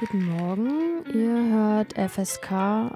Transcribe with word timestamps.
Guten 0.00 0.24
Morgen, 0.26 1.04
ihr 1.14 1.52
hört 1.52 1.92
FSK 1.92 2.50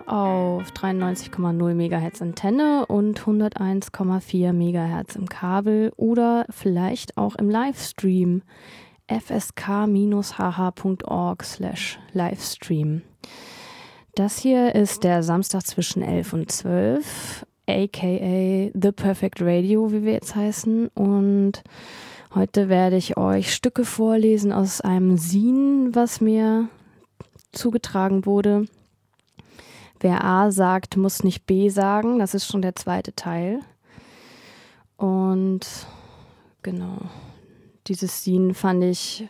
auf 0.06 0.72
93,0 0.72 1.74
MHz 1.74 2.21
Antenne 2.21 2.86
und 2.86 3.21
101,4 3.21 4.52
MHz 4.52 5.15
im 5.15 5.29
Kabel 5.29 5.92
oder 5.97 6.45
vielleicht 6.50 7.17
auch 7.17 7.37
im 7.37 7.49
Livestream. 7.50 8.43
Fsk-hh.org 9.07 9.45
slash 11.45 12.00
Livestream. 12.12 13.03
Das 14.17 14.39
hier 14.39 14.75
ist 14.75 15.05
der 15.05 15.23
Samstag 15.23 15.65
zwischen 15.67 16.03
11 16.03 16.33
und 16.33 16.51
12, 16.51 17.46
aka 17.69 18.71
The 18.75 18.93
Perfect 18.93 19.41
Radio, 19.41 19.93
wie 19.93 20.03
wir 20.03 20.15
jetzt 20.15 20.35
heißen. 20.35 20.89
Und 20.89 21.62
Heute 22.35 22.69
werde 22.69 22.96
ich 22.96 23.17
euch 23.17 23.55
Stücke 23.55 23.87
vorlesen 23.87 24.53
aus 24.53 24.83
einem 24.83 25.17
Sin, 25.17 25.95
was 25.95 26.21
mir 26.21 26.69
zugetragen 27.53 28.27
wurde. 28.27 28.67
Wer 30.00 30.25
A 30.25 30.50
sagt, 30.50 30.96
muss 30.96 31.25
nicht 31.25 31.46
B 31.46 31.68
sagen. 31.68 32.18
Das 32.18 32.34
ist 32.34 32.46
schon 32.46 32.62
der 32.62 32.77
zweite 32.77 33.14
Teil. 33.14 33.60
Und 34.96 35.66
genau, 36.62 36.98
dieses 37.86 38.24
Sin 38.24 38.55
fand 38.55 38.84
ich 38.84 39.27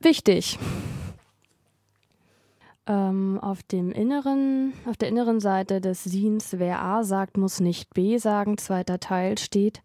wichtig. 0.00 0.58
Ähm, 2.86 3.38
auf 3.40 3.62
dem 3.62 3.90
inneren, 3.90 4.74
auf 4.84 4.98
der 4.98 5.08
inneren 5.08 5.40
Seite 5.40 5.80
des 5.80 6.04
Sins, 6.04 6.56
wer 6.58 6.82
A 6.82 7.02
sagt, 7.02 7.38
muss 7.38 7.60
nicht 7.60 7.94
B 7.94 8.18
sagen, 8.18 8.58
zweiter 8.58 9.00
Teil 9.00 9.38
steht. 9.38 9.80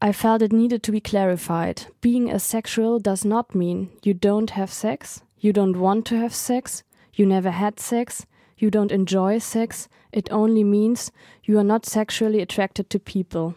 I 0.00 0.12
felt 0.12 0.42
it 0.42 0.52
needed 0.52 0.82
to 0.82 0.92
be 0.92 1.00
clarified. 1.00 1.86
Being 2.00 2.30
asexual 2.30 2.98
does 2.98 3.24
not 3.24 3.54
mean 3.54 3.90
you 4.02 4.12
don't 4.12 4.50
have 4.50 4.70
sex, 4.70 5.22
you 5.38 5.52
don't 5.52 5.78
want 5.78 6.04
to 6.06 6.18
have 6.18 6.34
sex, 6.34 6.82
you 7.14 7.24
never 7.24 7.50
had 7.50 7.80
sex, 7.80 8.26
you 8.58 8.70
don't 8.70 8.92
enjoy 8.92 9.38
sex. 9.38 9.88
It 10.12 10.30
only 10.30 10.64
means 10.64 11.12
you 11.44 11.58
are 11.58 11.64
not 11.64 11.86
sexually 11.86 12.40
attracted 12.42 12.90
to 12.90 12.98
people. 12.98 13.54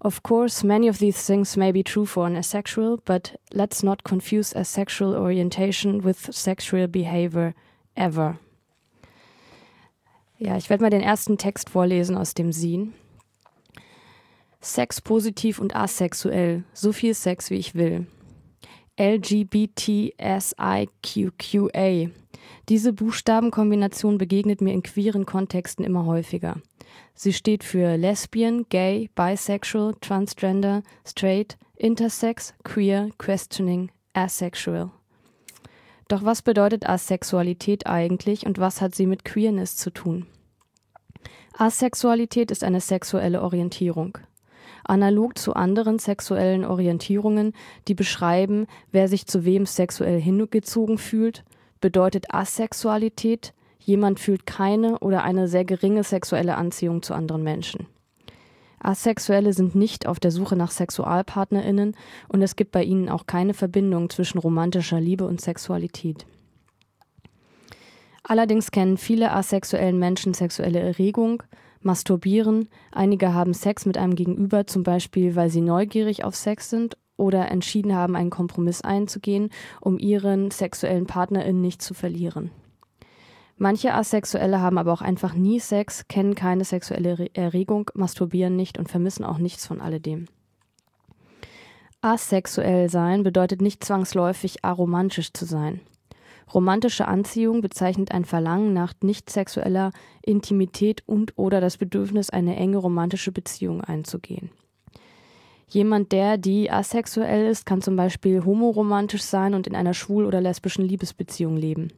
Of 0.00 0.22
course, 0.22 0.62
many 0.62 0.86
of 0.86 0.98
these 0.98 1.24
things 1.24 1.56
may 1.56 1.72
be 1.72 1.82
true 1.82 2.06
for 2.06 2.26
an 2.26 2.36
asexual, 2.36 3.00
but 3.04 3.34
let's 3.52 3.82
not 3.82 4.04
confuse 4.04 4.54
asexual 4.54 5.14
orientation 5.14 6.02
with 6.02 6.32
sexual 6.32 6.86
behavior 6.86 7.54
ever. 7.96 8.38
Ja, 10.38 10.56
ich 10.56 10.70
werde 10.70 10.82
mal 10.82 10.90
den 10.90 11.02
ersten 11.02 11.36
Text 11.36 11.68
vorlesen 11.68 12.16
aus 12.16 12.32
dem 12.32 12.52
Sin. 12.52 12.94
Sex 14.68 15.00
positiv 15.00 15.58
und 15.60 15.74
asexuell, 15.74 16.62
so 16.74 16.92
viel 16.92 17.14
Sex 17.14 17.48
wie 17.50 17.56
ich 17.56 17.74
will. 17.74 18.06
LGBTSIQQA. 19.00 20.10
Diese 22.68 22.92
Buchstabenkombination 22.92 24.18
begegnet 24.18 24.60
mir 24.60 24.74
in 24.74 24.82
queeren 24.82 25.24
Kontexten 25.24 25.86
immer 25.86 26.04
häufiger. 26.04 26.56
Sie 27.14 27.32
steht 27.32 27.64
für 27.64 27.96
Lesbian, 27.96 28.66
Gay, 28.68 29.08
Bisexual, 29.14 29.94
Transgender, 30.02 30.82
Straight, 31.06 31.56
Intersex, 31.76 32.52
Queer, 32.62 33.08
Questioning, 33.16 33.90
Asexual. 34.12 34.90
Doch 36.08 36.24
was 36.24 36.42
bedeutet 36.42 36.86
Asexualität 36.86 37.86
eigentlich 37.86 38.44
und 38.44 38.58
was 38.58 38.82
hat 38.82 38.94
sie 38.94 39.06
mit 39.06 39.24
Queerness 39.24 39.78
zu 39.78 39.90
tun? 39.90 40.26
Asexualität 41.54 42.50
ist 42.50 42.64
eine 42.64 42.82
sexuelle 42.82 43.40
Orientierung 43.42 44.18
analog 44.88 45.38
zu 45.38 45.54
anderen 45.54 45.98
sexuellen 45.98 46.64
Orientierungen, 46.64 47.52
die 47.86 47.94
beschreiben, 47.94 48.66
wer 48.90 49.08
sich 49.08 49.26
zu 49.26 49.44
wem 49.44 49.66
sexuell 49.66 50.20
hingezogen 50.20 50.98
fühlt, 50.98 51.44
bedeutet 51.80 52.34
Asexualität, 52.34 53.52
jemand 53.78 54.20
fühlt 54.20 54.46
keine 54.46 54.98
oder 54.98 55.22
eine 55.22 55.48
sehr 55.48 55.64
geringe 55.64 56.04
sexuelle 56.04 56.56
Anziehung 56.56 57.02
zu 57.02 57.14
anderen 57.14 57.42
Menschen. 57.42 57.86
Asexuelle 58.80 59.52
sind 59.52 59.74
nicht 59.74 60.06
auf 60.06 60.20
der 60.20 60.30
Suche 60.30 60.56
nach 60.56 60.70
Sexualpartnerinnen 60.70 61.96
und 62.28 62.42
es 62.42 62.56
gibt 62.56 62.70
bei 62.72 62.84
ihnen 62.84 63.08
auch 63.08 63.26
keine 63.26 63.54
Verbindung 63.54 64.08
zwischen 64.08 64.38
romantischer 64.38 65.00
Liebe 65.00 65.26
und 65.26 65.40
Sexualität. 65.40 66.26
Allerdings 68.22 68.70
kennen 68.70 68.98
viele 68.98 69.32
asexuellen 69.32 69.98
Menschen 69.98 70.34
sexuelle 70.34 70.80
Erregung, 70.80 71.42
masturbieren, 71.80 72.68
einige 72.92 73.34
haben 73.34 73.54
Sex 73.54 73.86
mit 73.86 73.98
einem 73.98 74.14
Gegenüber, 74.14 74.66
zum 74.66 74.82
Beispiel 74.82 75.36
weil 75.36 75.50
sie 75.50 75.60
neugierig 75.60 76.24
auf 76.24 76.34
Sex 76.34 76.70
sind 76.70 76.96
oder 77.16 77.50
entschieden 77.50 77.94
haben, 77.94 78.16
einen 78.16 78.30
Kompromiss 78.30 78.80
einzugehen, 78.80 79.50
um 79.80 79.98
ihren 79.98 80.50
sexuellen 80.50 81.06
PartnerInnen 81.06 81.60
nicht 81.60 81.82
zu 81.82 81.94
verlieren. 81.94 82.50
Manche 83.56 83.92
Asexuelle 83.92 84.60
haben 84.60 84.78
aber 84.78 84.92
auch 84.92 85.02
einfach 85.02 85.34
nie 85.34 85.58
Sex, 85.58 86.06
kennen 86.06 86.36
keine 86.36 86.64
sexuelle 86.64 87.28
Erregung, 87.34 87.90
masturbieren 87.94 88.54
nicht 88.54 88.78
und 88.78 88.88
vermissen 88.88 89.24
auch 89.24 89.38
nichts 89.38 89.66
von 89.66 89.80
alledem. 89.80 90.26
Asexuell 92.00 92.88
sein 92.88 93.24
bedeutet 93.24 93.60
nicht 93.60 93.82
zwangsläufig 93.82 94.64
aromantisch 94.64 95.32
zu 95.32 95.44
sein. 95.44 95.80
Romantische 96.52 97.06
Anziehung 97.06 97.60
bezeichnet 97.60 98.12
ein 98.12 98.24
Verlangen 98.24 98.72
nach 98.72 98.94
nicht 99.02 99.30
sexueller 99.30 99.92
Intimität 100.22 101.02
und/oder 101.06 101.60
das 101.60 101.76
Bedürfnis, 101.76 102.30
eine 102.30 102.56
enge 102.56 102.78
romantische 102.78 103.32
Beziehung 103.32 103.82
einzugehen. 103.82 104.50
Jemand, 105.68 106.12
der, 106.12 106.38
die 106.38 106.70
asexuell 106.70 107.46
ist, 107.46 107.66
kann 107.66 107.82
zum 107.82 107.94
Beispiel 107.96 108.44
homoromantisch 108.44 109.22
sein 109.22 109.52
und 109.52 109.66
in 109.66 109.76
einer 109.76 109.92
schwul- 109.92 110.24
oder 110.24 110.40
lesbischen 110.40 110.84
Liebesbeziehung 110.84 111.58
leben. 111.58 111.92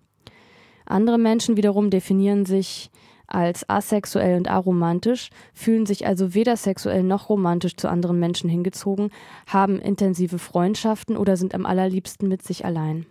Andere 0.87 1.19
Menschen 1.19 1.56
wiederum 1.56 1.88
definieren 1.88 2.44
sich 2.44 2.91
als 3.28 3.69
asexuell 3.69 4.37
und 4.37 4.50
aromantisch, 4.50 5.31
fühlen 5.55 5.87
sich 5.87 6.05
also 6.05 6.34
weder 6.34 6.56
sexuell 6.56 7.05
noch 7.05 7.28
romantisch 7.28 7.77
zu 7.77 7.88
anderen 7.88 8.19
Menschen 8.19 8.50
hingezogen, 8.50 9.11
haben 9.47 9.78
intensive 9.78 10.41
Freundschaften 10.41 11.17
oder 11.17 11.37
sind 11.37 11.55
am 11.55 11.65
allerliebsten 11.65 12.28
mit 12.28 12.43
sich 12.43 12.65
allein. 12.65 13.06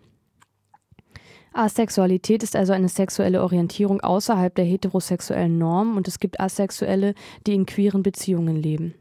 Asexualität 1.59 2.41
ist 2.41 2.55
also 2.55 2.71
eine 2.71 2.87
sexuelle 2.87 3.43
Orientierung 3.43 3.99
außerhalb 3.99 4.55
der 4.55 4.63
heterosexuellen 4.63 5.57
Norm 5.57 5.97
und 5.97 6.07
es 6.07 6.19
gibt 6.19 6.39
Asexuelle, 6.39 7.15
die 7.45 7.53
in 7.53 7.65
queeren 7.65 8.01
Beziehungen 8.01 8.55
leben. 8.55 8.95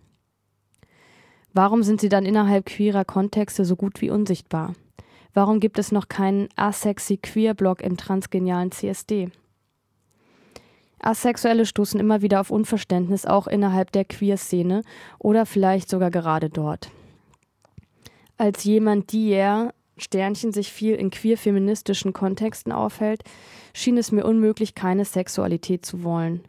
Warum 1.52 1.84
sind 1.84 2.00
sie 2.00 2.08
dann 2.08 2.26
innerhalb 2.26 2.66
queerer 2.66 3.04
Kontexte 3.04 3.64
so 3.64 3.76
gut 3.76 4.00
wie 4.00 4.10
unsichtbar? 4.10 4.74
Warum 5.34 5.60
gibt 5.60 5.78
es 5.78 5.92
noch 5.92 6.08
keinen 6.08 6.48
Asexy 6.56 7.19
Queer 7.19 7.54
Blog 7.54 7.80
im 7.80 7.96
transgenialen 7.96 8.72
CSD? 8.72 9.30
Asexuelle 10.98 11.64
stoßen 11.64 12.00
immer 12.00 12.22
wieder 12.22 12.40
auf 12.40 12.50
Unverständnis 12.50 13.25
auch 13.25 13.46
innerhalb 13.46 13.92
der 13.92 14.04
Queer-Szene 14.04 14.82
oder 15.20 15.46
vielleicht 15.46 15.88
sogar 15.88 16.10
gerade 16.10 16.50
dort. 16.50 16.90
Als 18.36 18.64
jemand, 18.64 19.12
die 19.12 19.30
er 19.30 19.75
Sternchen 20.00 20.53
sich 20.53 20.72
viel 20.72 20.94
in 20.94 21.10
queer-feministischen 21.10 22.12
Kontexten 22.12 22.72
aufhält, 22.72 23.22
schien 23.75 23.97
es 23.97 24.12
mir 24.12 24.25
unmöglich, 24.25 24.75
keine 24.75 25.04
Sexualität 25.04 25.84
zu 25.84 26.03
wollen. 26.03 26.42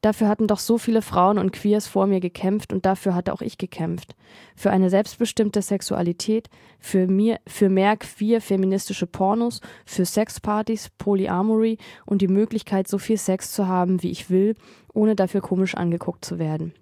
Dafür 0.00 0.28
hatten 0.28 0.48
doch 0.48 0.58
so 0.58 0.78
viele 0.78 1.00
Frauen 1.00 1.38
und 1.38 1.52
Queers 1.52 1.86
vor 1.86 2.06
mir 2.06 2.20
gekämpft 2.20 2.72
und 2.72 2.84
dafür 2.84 3.14
hatte 3.14 3.32
auch 3.32 3.40
ich 3.40 3.56
gekämpft. 3.56 4.14
Für 4.56 4.70
eine 4.70 4.90
selbstbestimmte 4.90 5.62
Sexualität, 5.62 6.48
für, 6.80 7.06
mir, 7.06 7.40
für 7.46 7.68
mehr 7.68 7.96
queer-feministische 7.96 9.06
Pornos, 9.06 9.60
für 9.86 10.04
Sexpartys, 10.04 10.90
Polyamory 10.98 11.78
und 12.04 12.20
die 12.20 12.28
Möglichkeit, 12.28 12.88
so 12.88 12.98
viel 12.98 13.16
Sex 13.16 13.52
zu 13.52 13.68
haben, 13.68 14.02
wie 14.02 14.10
ich 14.10 14.28
will, 14.28 14.54
ohne 14.92 15.14
dafür 15.14 15.40
komisch 15.40 15.74
angeguckt 15.74 16.24
zu 16.24 16.38
werden. 16.38 16.74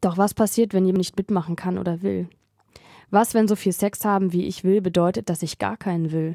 Doch 0.00 0.18
was 0.18 0.34
passiert, 0.34 0.74
wenn 0.74 0.84
jemand 0.84 0.98
nicht 0.98 1.16
mitmachen 1.16 1.56
kann 1.56 1.78
oder 1.78 2.02
will? 2.02 2.28
Was, 3.10 3.34
wenn 3.34 3.46
so 3.46 3.54
viel 3.54 3.72
Sex 3.72 4.04
haben, 4.04 4.32
wie 4.32 4.46
ich 4.46 4.64
will, 4.64 4.80
bedeutet, 4.80 5.28
dass 5.28 5.42
ich 5.42 5.58
gar 5.58 5.76
keinen 5.76 6.10
will? 6.10 6.34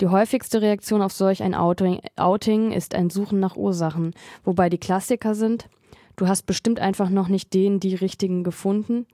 Die 0.00 0.08
häufigste 0.08 0.62
Reaktion 0.62 1.02
auf 1.02 1.12
solch 1.12 1.42
ein 1.42 1.54
Outing, 1.54 2.72
ist 2.72 2.94
ein 2.94 3.10
Suchen 3.10 3.40
nach 3.40 3.56
Ursachen, 3.56 4.14
wobei 4.44 4.68
die 4.70 4.78
Klassiker 4.78 5.34
sind, 5.34 5.68
du 6.16 6.28
hast 6.28 6.46
bestimmt 6.46 6.78
einfach 6.78 7.10
noch 7.10 7.28
nicht 7.28 7.52
den, 7.52 7.80
die 7.80 7.96
richtigen 7.96 8.44
gefunden, 8.44 9.06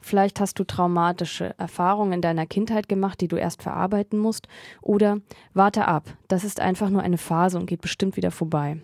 vielleicht 0.00 0.40
hast 0.40 0.58
du 0.58 0.64
traumatische 0.64 1.58
Erfahrungen 1.58 2.12
in 2.12 2.20
deiner 2.20 2.46
Kindheit 2.46 2.88
gemacht, 2.88 3.20
die 3.20 3.28
du 3.28 3.36
erst 3.36 3.62
verarbeiten 3.62 4.18
musst, 4.18 4.46
oder 4.80 5.18
warte 5.54 5.88
ab, 5.88 6.04
das 6.28 6.44
ist 6.44 6.60
einfach 6.60 6.88
nur 6.88 7.02
eine 7.02 7.18
Phase 7.18 7.58
und 7.58 7.66
geht 7.66 7.80
bestimmt 7.80 8.16
wieder 8.16 8.30
vorbei. 8.30 8.80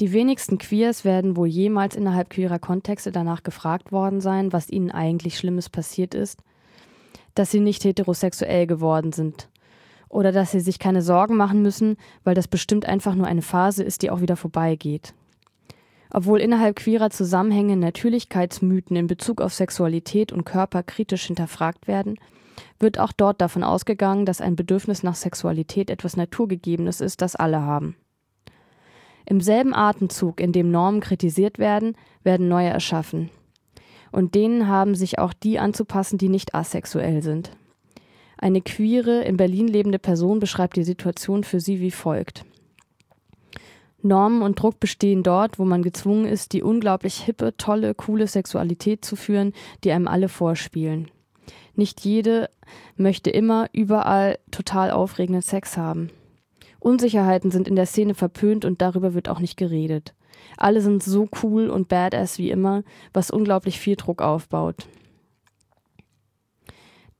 Die 0.00 0.12
wenigsten 0.12 0.56
Queers 0.56 1.04
werden 1.04 1.36
wohl 1.36 1.48
jemals 1.48 1.94
innerhalb 1.94 2.30
queerer 2.30 2.58
Kontexte 2.58 3.12
danach 3.12 3.42
gefragt 3.42 3.92
worden 3.92 4.22
sein, 4.22 4.50
was 4.50 4.70
ihnen 4.70 4.90
eigentlich 4.90 5.36
Schlimmes 5.36 5.68
passiert 5.68 6.14
ist, 6.14 6.40
dass 7.34 7.50
sie 7.50 7.60
nicht 7.60 7.84
heterosexuell 7.84 8.66
geworden 8.66 9.12
sind 9.12 9.50
oder 10.08 10.32
dass 10.32 10.52
sie 10.52 10.60
sich 10.60 10.78
keine 10.78 11.02
Sorgen 11.02 11.36
machen 11.36 11.60
müssen, 11.60 11.98
weil 12.24 12.34
das 12.34 12.48
bestimmt 12.48 12.86
einfach 12.86 13.14
nur 13.14 13.26
eine 13.26 13.42
Phase 13.42 13.84
ist, 13.84 14.00
die 14.00 14.10
auch 14.10 14.22
wieder 14.22 14.36
vorbeigeht. 14.36 15.12
Obwohl 16.10 16.40
innerhalb 16.40 16.76
queerer 16.76 17.10
Zusammenhänge 17.10 17.76
Natürlichkeitsmythen 17.76 18.96
in 18.96 19.06
Bezug 19.06 19.42
auf 19.42 19.52
Sexualität 19.52 20.32
und 20.32 20.44
Körper 20.44 20.82
kritisch 20.82 21.26
hinterfragt 21.26 21.86
werden, 21.86 22.18
wird 22.78 22.98
auch 22.98 23.12
dort 23.12 23.42
davon 23.42 23.62
ausgegangen, 23.62 24.24
dass 24.24 24.40
ein 24.40 24.56
Bedürfnis 24.56 25.02
nach 25.02 25.14
Sexualität 25.14 25.90
etwas 25.90 26.16
Naturgegebenes 26.16 27.02
ist, 27.02 27.20
das 27.20 27.36
alle 27.36 27.60
haben. 27.60 27.96
Im 29.26 29.40
selben 29.40 29.74
Atemzug, 29.74 30.40
in 30.40 30.52
dem 30.52 30.70
Normen 30.70 31.00
kritisiert 31.00 31.58
werden, 31.58 31.96
werden 32.22 32.48
neue 32.48 32.68
erschaffen. 32.68 33.30
Und 34.12 34.34
denen 34.34 34.66
haben 34.66 34.94
sich 34.94 35.18
auch 35.18 35.32
die 35.32 35.58
anzupassen, 35.58 36.18
die 36.18 36.28
nicht 36.28 36.54
asexuell 36.54 37.22
sind. 37.22 37.52
Eine 38.38 38.62
queere, 38.62 39.22
in 39.22 39.36
Berlin 39.36 39.68
lebende 39.68 39.98
Person 39.98 40.40
beschreibt 40.40 40.76
die 40.76 40.84
Situation 40.84 41.44
für 41.44 41.60
sie 41.60 41.80
wie 41.80 41.90
folgt. 41.90 42.44
Normen 44.02 44.40
und 44.40 44.60
Druck 44.60 44.80
bestehen 44.80 45.22
dort, 45.22 45.58
wo 45.58 45.64
man 45.64 45.82
gezwungen 45.82 46.24
ist, 46.24 46.52
die 46.54 46.62
unglaublich 46.62 47.20
hippe, 47.20 47.54
tolle, 47.56 47.94
coole 47.94 48.26
Sexualität 48.26 49.04
zu 49.04 49.14
führen, 49.14 49.52
die 49.84 49.92
einem 49.92 50.08
alle 50.08 50.28
vorspielen. 50.28 51.10
Nicht 51.74 52.00
jede 52.00 52.48
möchte 52.96 53.30
immer 53.30 53.68
überall 53.72 54.38
total 54.50 54.90
aufregenden 54.90 55.42
Sex 55.42 55.76
haben. 55.76 56.10
Unsicherheiten 56.80 57.50
sind 57.50 57.68
in 57.68 57.76
der 57.76 57.86
Szene 57.86 58.14
verpönt 58.14 58.64
und 58.64 58.82
darüber 58.82 59.14
wird 59.14 59.28
auch 59.28 59.38
nicht 59.38 59.56
geredet. 59.56 60.14
Alle 60.56 60.80
sind 60.80 61.02
so 61.02 61.28
cool 61.42 61.68
und 61.68 61.88
badass 61.88 62.38
wie 62.38 62.50
immer, 62.50 62.82
was 63.12 63.30
unglaublich 63.30 63.78
viel 63.78 63.96
Druck 63.96 64.22
aufbaut. 64.22 64.88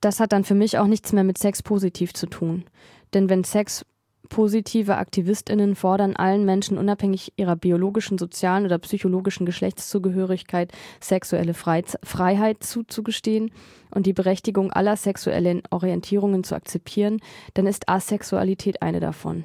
Das 0.01 0.19
hat 0.19 0.33
dann 0.33 0.45
für 0.45 0.55
mich 0.55 0.79
auch 0.79 0.87
nichts 0.87 1.13
mehr 1.13 1.25
mit 1.25 1.37
Sex 1.37 1.63
positiv 1.63 2.15
zu 2.15 2.27
tun. 2.27 2.65
Denn 3.13 3.29
wenn 3.29 3.45
Sex 3.45 3.85
positive 4.29 4.97
AktivistInnen 4.97 5.75
fordern, 5.75 6.17
allen 6.17 6.45
Menschen 6.45 6.79
unabhängig 6.79 7.33
ihrer 7.37 7.57
biologischen, 7.57 8.19
sozialen 8.19 8.65
oder 8.65 8.79
psychologischen 8.79 9.47
Geschlechtszugehörigkeit 9.47 10.73
sexuelle 11.01 11.55
Freiheit 11.55 12.63
zuzugestehen 12.63 13.51
und 13.91 14.07
die 14.07 14.13
Berechtigung 14.13 14.73
aller 14.73 14.97
sexuellen 14.97 15.63
Orientierungen 15.71 16.45
zu 16.45 16.55
akzeptieren, 16.55 17.21
dann 17.55 17.67
ist 17.67 17.89
Asexualität 17.89 18.83
eine 18.83 19.01
davon. 19.01 19.45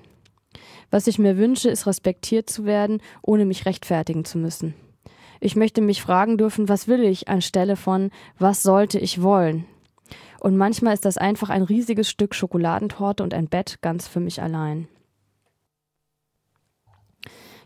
Was 0.92 1.08
ich 1.08 1.20
mir 1.20 1.38
wünsche, 1.38 1.70
ist 1.70 1.88
respektiert 1.88 2.50
zu 2.50 2.66
werden, 2.66 3.02
ohne 3.22 3.46
mich 3.46 3.66
rechtfertigen 3.66 4.24
zu 4.24 4.38
müssen. 4.38 4.76
Ich 5.40 5.56
möchte 5.56 5.82
mich 5.82 6.02
fragen 6.02 6.38
dürfen, 6.38 6.70
was 6.70 6.88
will 6.88 7.04
ich 7.04 7.28
anstelle 7.28 7.76
von 7.76 8.12
was 8.38 8.64
sollte 8.64 9.00
ich 9.00 9.22
wollen? 9.22 9.66
Und 10.46 10.58
manchmal 10.58 10.94
ist 10.94 11.06
das 11.06 11.18
einfach 11.18 11.50
ein 11.50 11.64
riesiges 11.64 12.08
Stück 12.08 12.36
Schokoladentorte 12.36 13.24
und 13.24 13.34
ein 13.34 13.48
Bett 13.48 13.80
ganz 13.82 14.08
für 14.08 14.20
mich 14.20 14.44
allein. 14.44 14.88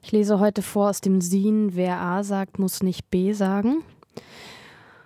Ich 0.02 0.14
lese 0.14 0.40
heute 0.40 0.62
vor 0.62 0.90
aus 0.90 1.02
dem 1.02 1.20
Sin, 1.20 1.76
wer 1.76 2.00
A 2.00 2.24
sagt, 2.24 2.58
muss 2.58 2.82
nicht 2.82 3.10
B 3.10 3.34
sagen. 3.34 3.84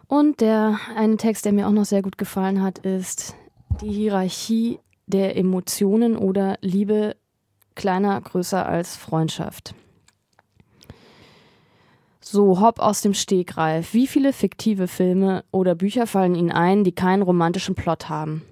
Und 0.06 0.40
der 0.40 0.78
eine 0.96 1.18
Text, 1.18 1.46
der 1.46 1.52
mir 1.52 1.68
auch 1.68 1.72
noch 1.72 1.86
sehr 1.86 2.04
gut 2.04 2.20
gefallen 2.20 2.62
hat, 2.62 2.78
ist 2.78 3.34
die 3.82 3.92
Hierarchie 3.92 4.78
der 5.08 5.36
Emotionen 5.36 6.16
oder 6.16 6.60
Liebe 6.62 7.16
kleiner, 7.74 8.22
größer 8.22 8.68
als 8.68 8.96
Freundschaft. 8.96 9.74
So, 12.26 12.62
hopp 12.62 12.80
aus 12.80 13.02
dem 13.02 13.14
Stegreif. 13.14 13.94
Wie 13.94 14.08
viele 14.08 14.32
fiktive 14.32 14.88
Filme 14.88 15.44
oder 15.52 15.76
Bücher 15.76 16.08
fallen 16.08 16.36
Ihnen 16.36 16.54
ein, 16.54 16.86
die 16.86 16.94
keinen 16.94 17.22
romantischen 17.22 17.76
Plot 17.76 18.08
haben? 18.08 18.44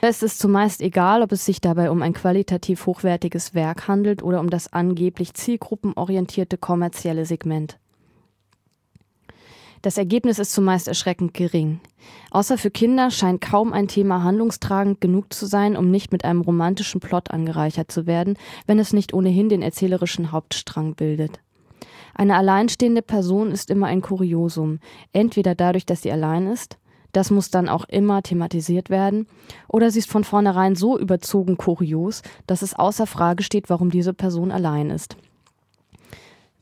Es 0.00 0.22
ist 0.24 0.40
zumeist 0.40 0.82
egal, 0.82 1.22
ob 1.22 1.30
es 1.30 1.44
sich 1.46 1.60
dabei 1.60 1.92
um 1.92 2.02
ein 2.02 2.12
qualitativ 2.12 2.86
hochwertiges 2.86 3.54
Werk 3.54 3.86
handelt 3.86 4.24
oder 4.24 4.40
um 4.40 4.50
das 4.50 4.72
angeblich 4.72 5.32
zielgruppenorientierte 5.32 6.58
kommerzielle 6.58 7.24
Segment. 7.24 7.78
Das 9.80 9.96
Ergebnis 9.96 10.40
ist 10.40 10.52
zumeist 10.52 10.88
erschreckend 10.88 11.34
gering. 11.34 11.80
Außer 12.32 12.58
für 12.58 12.72
Kinder 12.72 13.12
scheint 13.12 13.40
kaum 13.40 13.72
ein 13.72 13.86
Thema 13.86 14.24
handlungstragend 14.24 15.00
genug 15.00 15.32
zu 15.32 15.46
sein, 15.46 15.76
um 15.76 15.90
nicht 15.90 16.10
mit 16.10 16.24
einem 16.24 16.40
romantischen 16.40 17.00
Plot 17.00 17.30
angereichert 17.30 17.92
zu 17.92 18.06
werden, 18.06 18.36
wenn 18.66 18.80
es 18.80 18.92
nicht 18.92 19.14
ohnehin 19.14 19.48
den 19.48 19.62
erzählerischen 19.62 20.32
Hauptstrang 20.32 20.96
bildet. 20.96 21.43
Eine 22.14 22.36
alleinstehende 22.36 23.02
Person 23.02 23.50
ist 23.50 23.70
immer 23.70 23.86
ein 23.86 24.00
Kuriosum, 24.00 24.78
entweder 25.12 25.54
dadurch, 25.54 25.84
dass 25.84 26.02
sie 26.02 26.12
allein 26.12 26.46
ist, 26.46 26.78
das 27.12 27.30
muss 27.30 27.50
dann 27.50 27.68
auch 27.68 27.84
immer 27.84 28.22
thematisiert 28.22 28.90
werden, 28.90 29.26
oder 29.68 29.90
sie 29.90 30.00
ist 30.00 30.10
von 30.10 30.24
vornherein 30.24 30.74
so 30.74 30.98
überzogen 30.98 31.56
kurios, 31.56 32.22
dass 32.46 32.62
es 32.62 32.74
außer 32.74 33.06
Frage 33.06 33.42
steht, 33.42 33.70
warum 33.70 33.90
diese 33.90 34.14
Person 34.14 34.50
allein 34.50 34.90
ist. 34.90 35.16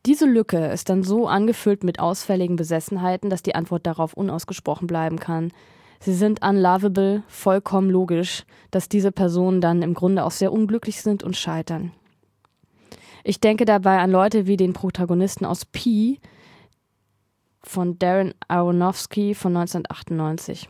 Diese 0.04 0.26
Lücke 0.26 0.66
ist 0.66 0.88
dann 0.88 1.02
so 1.02 1.28
angefüllt 1.28 1.84
mit 1.84 2.00
ausfälligen 2.00 2.56
Besessenheiten, 2.56 3.30
dass 3.30 3.42
die 3.42 3.54
Antwort 3.54 3.86
darauf 3.86 4.14
unausgesprochen 4.14 4.86
bleiben 4.86 5.18
kann. 5.18 5.52
Sie 6.00 6.12
sind 6.12 6.44
unlovable, 6.44 7.22
vollkommen 7.28 7.88
logisch, 7.88 8.44
dass 8.72 8.88
diese 8.88 9.12
Personen 9.12 9.60
dann 9.60 9.80
im 9.82 9.94
Grunde 9.94 10.24
auch 10.24 10.32
sehr 10.32 10.52
unglücklich 10.52 11.02
sind 11.02 11.22
und 11.22 11.36
scheitern. 11.36 11.92
Ich 13.24 13.40
denke 13.40 13.64
dabei 13.64 13.98
an 13.98 14.10
Leute 14.10 14.46
wie 14.46 14.56
den 14.56 14.72
Protagonisten 14.72 15.44
aus 15.44 15.64
Pi 15.64 16.20
von 17.62 17.98
Darren 17.98 18.34
Aronofsky 18.48 19.34
von 19.34 19.56
1998. 19.56 20.68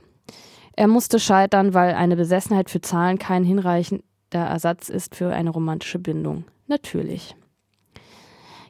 Er 0.75 0.89
musste 0.89 1.19
scheitern, 1.19 1.75
weil 1.75 1.95
eine 1.95 2.17
Besessenheit 2.17 2.71
für 2.71 2.81
Zahlen 2.81 3.19
kein 3.19 3.45
hinreichender 3.45 4.03
Ersatz 4.33 4.89
ist 4.89 5.15
für 5.15 5.33
eine 5.33 5.51
romantische 5.51 5.99
Bindung. 5.99 6.45
Natürlich. 6.67 7.37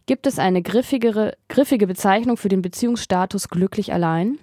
Gibt 0.06 0.26
es 0.26 0.38
eine 0.38 0.62
griffigere, 0.62 1.36
griffige 1.48 1.86
Bezeichnung 1.86 2.36
für 2.36 2.48
den 2.48 2.62
Beziehungsstatus 2.62 3.48
glücklich 3.48 3.92
allein? 3.92 4.38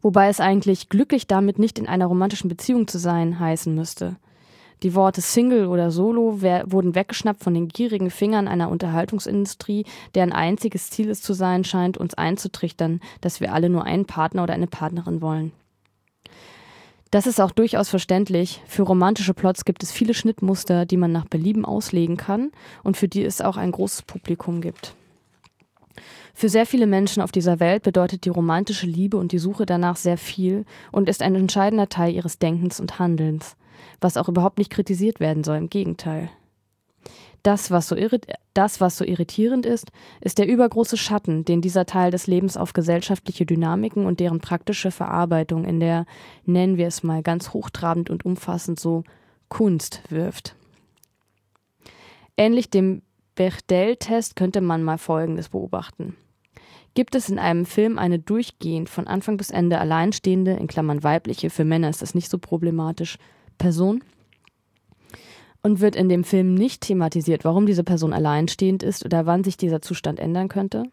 Wobei 0.00 0.28
es 0.28 0.40
eigentlich 0.40 0.88
glücklich 0.88 1.26
damit 1.26 1.58
nicht 1.58 1.78
in 1.78 1.86
einer 1.86 2.06
romantischen 2.06 2.48
Beziehung 2.48 2.88
zu 2.88 2.98
sein 2.98 3.38
heißen 3.38 3.74
müsste. 3.74 4.16
Die 4.82 4.94
Worte 4.94 5.20
Single 5.20 5.66
oder 5.66 5.90
Solo 5.90 6.40
wurden 6.40 6.94
weggeschnappt 6.94 7.42
von 7.42 7.52
den 7.52 7.68
gierigen 7.68 8.10
Fingern 8.10 8.48
einer 8.48 8.70
Unterhaltungsindustrie, 8.70 9.84
deren 10.14 10.32
einziges 10.32 10.88
Ziel 10.88 11.10
es 11.10 11.20
zu 11.20 11.34
sein 11.34 11.64
scheint, 11.64 11.98
uns 11.98 12.14
einzutrichtern, 12.14 13.00
dass 13.20 13.40
wir 13.40 13.52
alle 13.52 13.68
nur 13.68 13.84
einen 13.84 14.06
Partner 14.06 14.42
oder 14.42 14.54
eine 14.54 14.66
Partnerin 14.66 15.20
wollen. 15.20 15.52
Das 17.10 17.26
ist 17.26 17.40
auch 17.40 17.50
durchaus 17.50 17.88
verständlich. 17.90 18.62
Für 18.66 18.82
romantische 18.82 19.34
Plots 19.34 19.64
gibt 19.64 19.82
es 19.82 19.92
viele 19.92 20.14
Schnittmuster, 20.14 20.86
die 20.86 20.96
man 20.96 21.12
nach 21.12 21.26
Belieben 21.26 21.64
auslegen 21.64 22.16
kann 22.16 22.50
und 22.82 22.96
für 22.96 23.08
die 23.08 23.24
es 23.24 23.40
auch 23.42 23.56
ein 23.56 23.72
großes 23.72 24.02
Publikum 24.02 24.60
gibt. 24.60 24.94
Für 26.32 26.48
sehr 26.48 26.64
viele 26.64 26.86
Menschen 26.86 27.22
auf 27.22 27.32
dieser 27.32 27.60
Welt 27.60 27.82
bedeutet 27.82 28.24
die 28.24 28.30
romantische 28.30 28.86
Liebe 28.86 29.18
und 29.18 29.32
die 29.32 29.38
Suche 29.38 29.66
danach 29.66 29.96
sehr 29.96 30.16
viel 30.16 30.64
und 30.90 31.08
ist 31.08 31.20
ein 31.20 31.34
entscheidender 31.34 31.88
Teil 31.88 32.14
ihres 32.14 32.38
Denkens 32.38 32.80
und 32.80 32.98
Handelns 32.98 33.56
was 34.00 34.16
auch 34.16 34.28
überhaupt 34.28 34.58
nicht 34.58 34.70
kritisiert 34.70 35.20
werden 35.20 35.44
soll, 35.44 35.56
im 35.56 35.70
Gegenteil. 35.70 36.30
Das 37.42 37.70
was, 37.70 37.88
so 37.88 37.96
das, 38.52 38.80
was 38.80 38.98
so 38.98 39.04
irritierend 39.04 39.64
ist, 39.64 39.90
ist 40.20 40.38
der 40.38 40.46
übergroße 40.46 40.98
Schatten, 40.98 41.44
den 41.44 41.62
dieser 41.62 41.86
Teil 41.86 42.10
des 42.10 42.26
Lebens 42.26 42.56
auf 42.56 42.74
gesellschaftliche 42.74 43.46
Dynamiken 43.46 44.04
und 44.04 44.20
deren 44.20 44.40
praktische 44.40 44.90
Verarbeitung 44.90 45.64
in 45.64 45.80
der, 45.80 46.04
nennen 46.44 46.76
wir 46.76 46.86
es 46.86 47.02
mal 47.02 47.22
ganz 47.22 47.54
hochtrabend 47.54 48.10
und 48.10 48.24
umfassend 48.26 48.78
so, 48.78 49.04
Kunst 49.48 50.02
wirft. 50.10 50.54
Ähnlich 52.36 52.70
dem 52.70 53.02
Bechdel-Test 53.34 54.36
könnte 54.36 54.60
man 54.60 54.82
mal 54.82 54.98
Folgendes 54.98 55.48
beobachten. 55.48 56.16
Gibt 56.94 57.14
es 57.14 57.28
in 57.28 57.38
einem 57.38 57.66
Film 57.66 57.98
eine 57.98 58.18
durchgehend 58.18 58.88
von 58.88 59.06
Anfang 59.06 59.36
bis 59.36 59.50
Ende 59.50 59.78
alleinstehende, 59.78 60.52
in 60.52 60.66
Klammern 60.66 61.02
weibliche, 61.02 61.48
für 61.48 61.64
Männer 61.64 61.88
ist 61.88 62.02
das 62.02 62.14
nicht 62.14 62.28
so 62.28 62.38
problematisch, 62.38 63.16
Person 63.60 64.02
und 65.62 65.80
wird 65.80 65.94
in 65.94 66.08
dem 66.08 66.24
Film 66.24 66.54
nicht 66.54 66.80
thematisiert, 66.80 67.44
warum 67.44 67.66
diese 67.66 67.84
Person 67.84 68.12
alleinstehend 68.12 68.82
ist 68.82 69.04
oder 69.04 69.26
wann 69.26 69.44
sich 69.44 69.56
dieser 69.56 69.82
Zustand 69.82 70.18
ändern 70.18 70.48
könnte. 70.48 70.84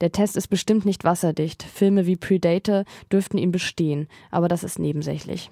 Der 0.00 0.12
Test 0.12 0.36
ist 0.36 0.48
bestimmt 0.48 0.86
nicht 0.86 1.04
wasserdicht. 1.04 1.62
Filme 1.62 2.06
wie 2.06 2.16
Predator 2.16 2.84
dürften 3.12 3.36
ihn 3.36 3.52
bestehen, 3.52 4.08
aber 4.30 4.48
das 4.48 4.64
ist 4.64 4.78
nebensächlich. 4.78 5.50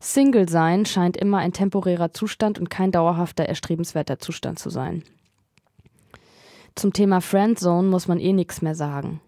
Single 0.00 0.48
sein 0.48 0.86
scheint 0.86 1.16
immer 1.16 1.38
ein 1.38 1.52
temporärer 1.52 2.12
Zustand 2.12 2.58
und 2.58 2.70
kein 2.70 2.90
dauerhafter, 2.90 3.44
erstrebenswerter 3.44 4.18
Zustand 4.18 4.58
zu 4.58 4.70
sein. 4.70 5.04
Zum 6.74 6.92
Thema 6.92 7.20
Friendzone 7.20 7.88
muss 7.88 8.08
man 8.08 8.18
eh 8.20 8.32
nichts 8.32 8.62
mehr 8.62 8.74
sagen. 8.74 9.20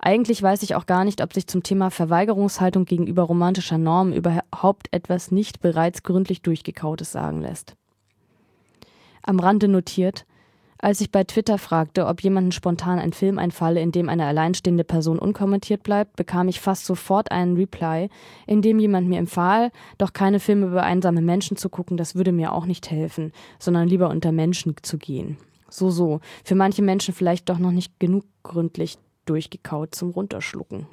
Eigentlich 0.00 0.42
weiß 0.42 0.62
ich 0.62 0.74
auch 0.74 0.86
gar 0.86 1.04
nicht, 1.04 1.22
ob 1.22 1.34
sich 1.34 1.46
zum 1.46 1.62
Thema 1.62 1.90
Verweigerungshaltung 1.90 2.84
gegenüber 2.84 3.24
romantischer 3.24 3.78
Normen 3.78 4.12
überhaupt 4.12 4.88
etwas 4.92 5.30
nicht 5.32 5.60
bereits 5.60 6.02
gründlich 6.02 6.42
durchgekautes 6.42 7.10
sagen 7.10 7.40
lässt. 7.40 7.74
Am 9.22 9.40
Rande 9.40 9.68
notiert, 9.68 10.24
als 10.80 11.00
ich 11.00 11.10
bei 11.10 11.24
Twitter 11.24 11.58
fragte, 11.58 12.06
ob 12.06 12.22
jemanden 12.22 12.52
spontan 12.52 13.00
ein 13.00 13.12
Film 13.12 13.38
einfalle, 13.38 13.80
in 13.80 13.90
dem 13.90 14.08
eine 14.08 14.26
alleinstehende 14.26 14.84
Person 14.84 15.18
unkommentiert 15.18 15.82
bleibt, 15.82 16.14
bekam 16.14 16.46
ich 16.46 16.60
fast 16.60 16.86
sofort 16.86 17.32
einen 17.32 17.56
Reply, 17.56 18.08
in 18.46 18.62
dem 18.62 18.78
jemand 18.78 19.08
mir 19.08 19.18
empfahl, 19.18 19.72
doch 19.98 20.12
keine 20.12 20.38
Filme 20.38 20.66
über 20.66 20.84
einsame 20.84 21.20
Menschen 21.20 21.56
zu 21.56 21.68
gucken, 21.68 21.96
das 21.96 22.14
würde 22.14 22.30
mir 22.30 22.52
auch 22.52 22.64
nicht 22.64 22.90
helfen, 22.92 23.32
sondern 23.58 23.88
lieber 23.88 24.08
unter 24.08 24.30
Menschen 24.30 24.76
zu 24.80 24.98
gehen. 24.98 25.36
So, 25.68 25.90
so. 25.90 26.20
Für 26.44 26.54
manche 26.54 26.82
Menschen 26.82 27.12
vielleicht 27.12 27.48
doch 27.48 27.58
noch 27.58 27.72
nicht 27.72 27.98
genug 27.98 28.24
gründlich 28.44 28.98
durchgekaut 29.28 29.94
zum 29.94 30.10
Runterschlucken. 30.10 30.86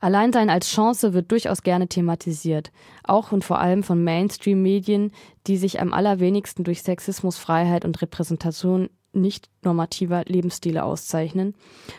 Alleinsein 0.00 0.50
als 0.50 0.68
Chance 0.68 1.14
wird 1.14 1.30
durchaus 1.30 1.62
gerne 1.62 1.88
thematisiert, 1.88 2.72
auch 3.04 3.32
und 3.32 3.42
vor 3.42 3.58
allem 3.58 3.82
von 3.82 4.04
Mainstream-Medien, 4.04 5.12
die 5.46 5.56
sich 5.56 5.80
am 5.80 5.94
allerwenigsten 5.94 6.62
durch 6.62 6.82
Sexismus, 6.82 7.38
Freiheit 7.38 7.86
und 7.86 8.02
Repräsentation 8.02 8.90
nicht 9.14 9.48
normativer 9.62 10.24
Lebensstile 10.26 10.84
auszeichnen 10.84 11.54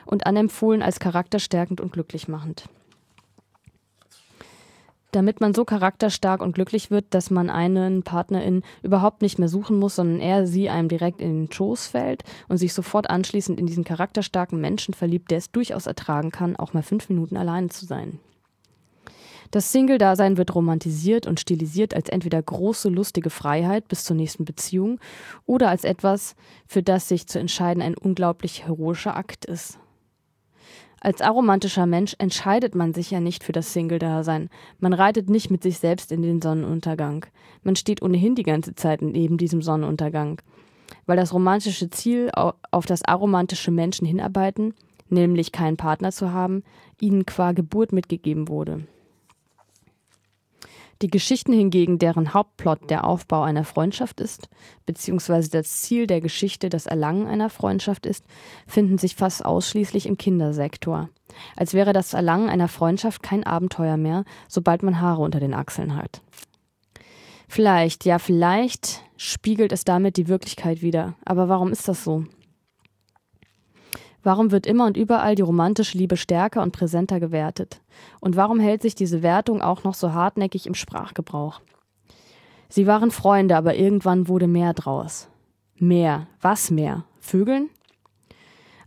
und 0.05 0.27
anempfohlen 0.27 0.83
als 0.83 0.99
charakterstärkend 0.99 1.81
und 1.81 1.93
glücklich 1.93 2.27
machend 2.27 2.65
damit 5.15 5.39
man 5.39 5.53
so 5.53 5.63
charakterstark 5.63 6.41
und 6.41 6.53
glücklich 6.53 6.91
wird, 6.91 7.05
dass 7.11 7.31
man 7.31 7.49
einen 7.49 8.03
Partnerin 8.03 8.63
überhaupt 8.83 9.21
nicht 9.21 9.39
mehr 9.39 9.47
suchen 9.47 9.79
muss, 9.79 9.95
sondern 9.95 10.19
er 10.19 10.45
sie 10.45 10.69
einem 10.69 10.89
direkt 10.89 11.21
in 11.21 11.45
den 11.45 11.51
Schoß 11.51 11.87
fällt 11.87 12.23
und 12.49 12.57
sich 12.57 12.73
sofort 12.73 13.09
anschließend 13.09 13.59
in 13.59 13.65
diesen 13.65 13.85
charakterstarken 13.85 14.59
Menschen 14.59 14.93
verliebt, 14.93 15.31
der 15.31 15.37
es 15.37 15.51
durchaus 15.51 15.87
ertragen 15.87 16.31
kann, 16.31 16.57
auch 16.57 16.73
mal 16.73 16.83
fünf 16.83 17.07
Minuten 17.07 17.37
alleine 17.37 17.69
zu 17.69 17.85
sein. 17.85 18.19
Das 19.51 19.71
Single-Dasein 19.71 20.37
wird 20.37 20.53
romantisiert 20.53 21.27
und 21.27 21.39
stilisiert 21.39 21.93
als 21.93 22.09
entweder 22.09 22.41
große, 22.41 22.89
lustige 22.89 23.29
Freiheit 23.29 23.87
bis 23.87 24.03
zur 24.03 24.17
nächsten 24.17 24.43
Beziehung 24.43 24.99
oder 25.45 25.69
als 25.69 25.85
etwas, 25.85 26.35
für 26.67 26.83
das 26.83 27.07
sich 27.07 27.27
zu 27.27 27.39
entscheiden 27.39 27.81
ein 27.81 27.95
unglaublich 27.95 28.65
heroischer 28.65 29.15
Akt 29.15 29.45
ist. 29.45 29.79
Als 31.05 31.21
aromantischer 31.21 31.85
Mensch 31.85 32.15
entscheidet 32.17 32.73
man 32.73 32.95
sich 32.95 33.11
ja 33.11 33.19
nicht 33.19 33.43
für 33.43 33.51
das 33.51 33.73
Single-Dasein. 33.73 34.49
Man 34.79 34.91
reitet 34.91 35.29
nicht 35.29 35.51
mit 35.51 35.61
sich 35.61 35.77
selbst 35.77 36.11
in 36.11 36.23
den 36.23 36.41
Sonnenuntergang. 36.41 37.27
Man 37.61 37.75
steht 37.75 38.01
ohnehin 38.01 38.33
die 38.33 38.41
ganze 38.41 38.73
Zeit 38.73 39.03
neben 39.03 39.37
diesem 39.37 39.61
Sonnenuntergang. 39.61 40.41
Weil 41.05 41.15
das 41.15 41.31
romantische 41.31 41.91
Ziel 41.91 42.31
auf 42.33 42.87
das 42.87 43.05
aromantische 43.05 43.69
Menschen 43.69 44.07
hinarbeiten, 44.07 44.73
nämlich 45.07 45.51
keinen 45.51 45.77
Partner 45.77 46.11
zu 46.11 46.33
haben, 46.33 46.63
ihnen 46.99 47.27
qua 47.27 47.51
Geburt 47.51 47.91
mitgegeben 47.91 48.47
wurde. 48.47 48.87
Die 51.05 51.11
Geschichten 51.11 51.53
hingegen, 51.53 51.99
deren 51.99 52.33
Hauptplot 52.33 52.89
der 52.89 53.03
Aufbau 53.03 53.43
einer 53.43 53.63
Freundschaft 53.63 54.19
ist, 54.19 54.49
beziehungsweise 54.87 55.51
das 55.51 55.83
Ziel 55.83 56.07
der 56.07 56.19
Geschichte 56.19 56.67
das 56.67 56.87
Erlangen 56.87 57.27
einer 57.27 57.51
Freundschaft 57.51 58.07
ist, 58.07 58.25
finden 58.65 58.97
sich 58.97 59.15
fast 59.15 59.45
ausschließlich 59.45 60.07
im 60.07 60.17
Kindersektor. 60.17 61.09
Als 61.55 61.75
wäre 61.75 61.93
das 61.93 62.15
Erlangen 62.15 62.49
einer 62.49 62.67
Freundschaft 62.67 63.21
kein 63.21 63.43
Abenteuer 63.43 63.97
mehr, 63.97 64.23
sobald 64.47 64.81
man 64.81 64.99
Haare 64.99 65.21
unter 65.21 65.39
den 65.39 65.53
Achseln 65.53 65.95
hat. 65.95 66.23
Vielleicht, 67.47 68.05
ja 68.05 68.17
vielleicht 68.17 69.03
spiegelt 69.15 69.73
es 69.73 69.83
damit 69.83 70.17
die 70.17 70.27
Wirklichkeit 70.27 70.81
wider. 70.81 71.13
Aber 71.23 71.49
warum 71.49 71.71
ist 71.71 71.87
das 71.87 72.03
so? 72.03 72.23
Warum 74.25 74.49
wird 74.49 74.65
immer 74.65 74.87
und 74.87 74.97
überall 74.97 75.35
die 75.35 75.43
romantische 75.43 75.99
Liebe 75.99 76.17
stärker 76.17 76.63
und 76.63 76.71
präsenter 76.71 77.19
gewertet? 77.19 77.79
Und 78.19 78.35
warum 78.35 78.59
hält 78.59 78.81
sich 78.81 78.95
diese 78.95 79.21
Wertung 79.21 79.61
auch 79.61 79.83
noch 79.83 79.93
so 79.93 80.13
hartnäckig 80.13 80.65
im 80.65 80.73
Sprachgebrauch? 80.73 81.61
Sie 82.67 82.87
waren 82.87 83.11
Freunde, 83.11 83.55
aber 83.55 83.75
irgendwann 83.75 84.27
wurde 84.27 84.47
mehr 84.47 84.73
draus. 84.73 85.27
Mehr. 85.77 86.25
Was 86.41 86.71
mehr? 86.71 87.03
Vögeln? 87.19 87.69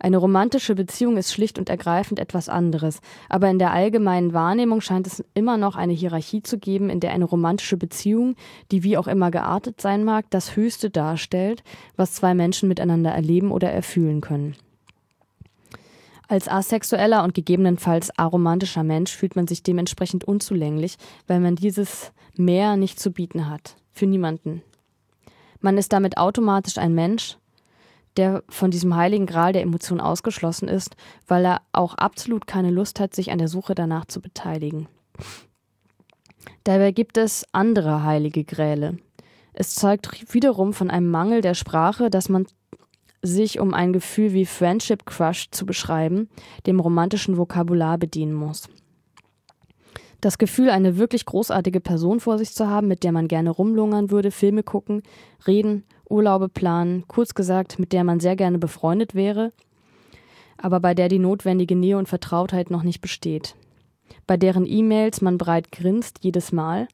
Eine 0.00 0.16
romantische 0.16 0.75
Beziehung 0.75 1.16
ist 1.16 1.33
schlicht 1.33 1.57
und 1.57 1.68
ergreifend 1.68 2.18
etwas 2.18 2.49
anderes, 2.49 3.00
aber 3.28 3.49
in 3.49 3.61
der 3.61 3.73
allgemeinen 3.73 4.33
Wahrnehmung 4.33 4.80
scheint 4.80 5.07
es 5.07 5.25
immer 5.35 5.57
noch 5.57 5.76
eine 5.76 5.92
Hierarchie 5.92 6.42
zu 6.42 6.59
geben, 6.59 6.90
in 6.90 6.99
der 6.99 7.12
eine 7.12 7.25
romantische 7.25 7.76
Beziehung, 7.76 8.35
die 8.73 8.83
wie 8.83 8.97
auch 8.97 9.07
immer 9.07 9.30
geartet 9.30 9.80
sein 9.80 10.02
mag, 10.02 10.26
das 10.30 10.57
Höchste 10.57 10.90
darstellt, 10.90 11.62
was 11.95 12.14
zwei 12.14 12.35
Menschen 12.35 12.68
miteinander 12.68 13.12
erleben 13.12 13.52
oder 13.52 13.71
erfühlen 13.71 14.21
können. 14.21 14.57
Als 16.28 16.47
asexueller 16.47 17.25
und 17.25 17.32
gegebenenfalls 17.32 18.16
aromantischer 18.18 18.85
Mensch 18.85 19.16
fühlt 19.16 19.35
man 19.35 19.49
sich 19.49 19.62
dementsprechend 19.62 20.25
unzulänglich, 20.25 20.97
weil 21.26 21.40
man 21.40 21.56
dieses 21.56 22.12
Mehr 22.37 22.76
nicht 22.76 23.00
zu 23.00 23.11
bieten 23.11 23.49
hat. 23.49 23.76
Für 23.92 24.06
niemanden. 24.06 24.62
Man 25.61 25.78
ist 25.78 25.92
damit 25.92 26.18
automatisch 26.18 26.76
ein 26.78 26.94
Mensch, 26.94 27.38
der 28.18 28.44
von 28.49 28.70
diesem 28.70 28.94
heiligen 28.94 29.26
Gral 29.26 29.52
der 29.52 29.62
Emotion 29.62 30.00
ausgeschlossen 30.00 30.68
ist, 30.68 30.97
weil 31.26 31.47
er 31.47 31.62
auch 31.73 31.94
absolut 31.94 32.47
keine 32.47 32.70
Lust 32.70 33.00
hat, 33.00 33.14
sich 33.14 33.32
an 33.32 33.38
der 33.38 33.49
Suche 33.49 33.75
danach 33.75 34.04
zu 34.04 34.20
beteiligen. 34.20 34.87
Dabei 36.64 36.92
gibt 36.92 37.16
es 37.16 37.47
andere 37.52 38.02
heilige 38.02 38.44
Gräle. 38.44 38.99
Es 39.54 39.75
zeugt 39.75 40.32
wiederum 40.35 40.73
von 40.73 40.90
einem 40.90 41.11
Mangel 41.11 41.40
der 41.40 41.54
Sprache, 41.54 42.11
dass 42.11 42.28
man 42.28 42.47
sich, 43.22 43.60
um 43.60 43.75
ein 43.75 43.92
Gefühl 43.92 44.32
wie 44.32 44.46
Friendship 44.46 45.06
Crush 45.06 45.50
zu 45.50 45.66
beschreiben, 45.66 46.28
dem 46.66 46.80
romantischen 46.80 47.37
Vokabular 47.37 47.98
bedienen 47.98 48.34
muss. 48.34 48.68
Das 50.20 50.38
Gefühl, 50.38 50.70
eine 50.70 50.96
wirklich 50.96 51.26
großartige 51.26 51.80
Person 51.80 52.18
vor 52.18 52.38
sich 52.38 52.52
zu 52.52 52.68
haben, 52.68 52.88
mit 52.88 53.04
der 53.04 53.12
man 53.12 53.28
gerne 53.28 53.50
rumlungern 53.50 54.10
würde, 54.10 54.30
Filme 54.30 54.64
gucken, 54.64 55.02
reden, 55.46 55.84
Urlaube 56.08 56.48
planen, 56.48 57.04
kurz 57.06 57.34
gesagt, 57.34 57.78
mit 57.78 57.92
der 57.92 58.02
man 58.02 58.18
sehr 58.18 58.34
gerne 58.34 58.58
befreundet 58.58 59.14
wäre, 59.14 59.52
aber 60.56 60.80
bei 60.80 60.94
der 60.94 61.08
die 61.08 61.20
notwendige 61.20 61.76
Nähe 61.76 61.98
und 61.98 62.08
Vertrautheit 62.08 62.70
noch 62.70 62.82
nicht 62.82 63.00
besteht. 63.00 63.54
Bei 64.26 64.37
deren 64.37 64.66
E-Mails 64.66 65.20
man 65.20 65.38
breit 65.38 65.70
grinst 65.70 66.18
jedes 66.22 66.50
Mal, 66.50 66.88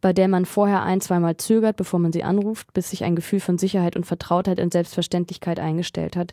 bei 0.00 0.12
der 0.12 0.28
man 0.28 0.46
vorher 0.46 0.82
ein, 0.82 1.00
zweimal 1.00 1.36
zögert, 1.36 1.76
bevor 1.76 1.98
man 2.00 2.12
sie 2.12 2.24
anruft, 2.24 2.72
bis 2.72 2.90
sich 2.90 3.04
ein 3.04 3.16
Gefühl 3.16 3.40
von 3.40 3.58
Sicherheit 3.58 3.96
und 3.96 4.06
Vertrautheit 4.06 4.60
und 4.60 4.72
Selbstverständlichkeit 4.72 5.60
eingestellt 5.60 6.16
hat, 6.16 6.32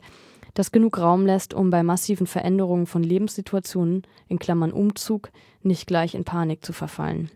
das 0.54 0.72
genug 0.72 0.98
Raum 0.98 1.26
lässt, 1.26 1.54
um 1.54 1.70
bei 1.70 1.84
massiven 1.84 2.28
Veränderungen 2.28 2.88
von 2.88 3.04
Lebenssituationen, 3.04 4.04
in 4.28 4.40
Klammern 4.40 4.72
Umzug, 4.72 5.30
nicht 5.62 5.86
gleich 5.86 6.16
in 6.16 6.24
Panik 6.24 6.66
zu 6.66 6.74
verfallen. 6.74 7.30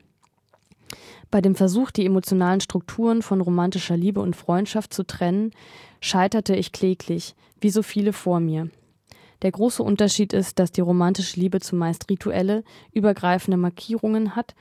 Bei 1.30 1.40
dem 1.40 1.56
Versuch, 1.56 1.92
die 1.92 2.06
emotionalen 2.06 2.62
Strukturen 2.62 3.22
von 3.22 3.40
romantischer 3.40 3.96
Liebe 3.96 4.22
und 4.22 4.36
Freundschaft 4.36 4.94
zu 4.94 5.04
trennen, 5.04 5.52
scheiterte 6.02 6.56
ich 6.56 6.72
kläglich, 6.72 7.36
wie 7.62 7.70
so 7.70 7.84
viele 7.84 8.12
vor 8.12 8.40
mir. 8.40 8.70
Der 9.42 9.52
große 9.52 9.82
Unterschied 9.82 10.34
ist, 10.34 10.60
dass 10.60 10.72
die 10.72 10.82
romantische 10.82 11.40
Liebe 11.40 11.60
zumeist 11.60 12.10
rituelle, 12.10 12.64
übergreifende 12.92 13.58
Markierungen 13.58 14.36
hat 14.36 14.56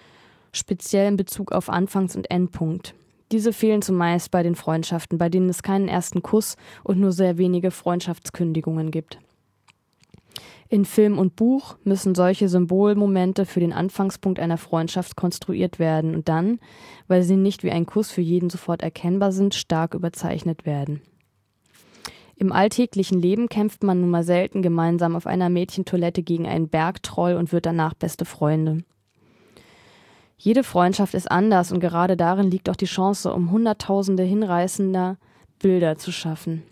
speziell 0.53 1.09
in 1.09 1.17
Bezug 1.17 1.53
auf 1.53 1.69
Anfangs- 1.69 2.17
und 2.17 2.31
Endpunkt. 2.31 2.95
Diese 3.33 3.53
fehlen 3.53 3.83
zumeist 3.83 4.31
bei 4.31 4.43
den 4.43 4.57
Freundschaften, 4.57 5.19
bei 5.19 5.29
denen 5.29 5.49
es 5.49 5.63
keinen 5.63 5.89
ersten 5.89 6.23
Kuss 6.23 6.57
und 6.83 6.99
nur 6.99 7.13
sehr 7.13 7.39
wenige 7.39 7.71
Freundschaftskündigungen 7.71 8.91
gibt. 8.91 9.19
In 10.69 10.85
Film 10.85 11.19
und 11.19 11.35
Buch 11.35 11.77
müssen 11.83 12.15
solche 12.15 12.49
Symbolmomente 12.49 13.45
für 13.45 13.59
den 13.59 13.73
Anfangspunkt 13.73 14.39
einer 14.39 14.57
Freundschaft 14.57 15.17
konstruiert 15.17 15.81
werden 15.81 16.15
und 16.15 16.29
dann, 16.29 16.61
weil 17.09 17.25
sie 17.25 17.35
nicht 17.35 17.65
wie 17.65 17.73
ein 17.73 17.87
Kuss 17.87 18.13
für 18.13 18.21
jeden 18.21 18.51
sofort 18.51 18.83
erkennbar 18.83 19.33
sind, 19.33 19.57
stark 19.57 19.95
überzeichnet 19.95 20.67
werden. 20.67 21.03
Im 22.37 22.53
alltäglichen 22.53 23.21
Leben 23.21 23.49
kämpft 23.49 23.83
man 23.83 24.01
nun 24.01 24.11
mal 24.11 24.23
selten 24.23 24.63
gemeinsam 24.63 25.17
auf 25.17 25.27
einer 25.27 25.51
Mädchentoilette 25.51 26.23
gegen 26.23 26.47
einen 26.47 26.69
Bergtroll 26.69 27.35
und 27.35 27.53
wird 27.53 27.67
danach 27.67 27.95
beste 27.95 28.25
Freunde. 28.25 28.79
Jede 30.43 30.65
Freundschaft 30.65 31.13
ist 31.13 31.31
anders 31.31 31.71
und 31.71 31.81
gerade 31.81 32.17
darin 32.17 32.51
liegt 32.51 32.71
auch 32.71 32.77
die 32.77 32.87
Chance, 32.87 33.35
um 33.35 33.51
Hunderttausende 33.51 34.23
hinreißender 34.23 35.19
Bilder 35.59 35.99
zu 35.99 36.13
schaffen. 36.13 36.63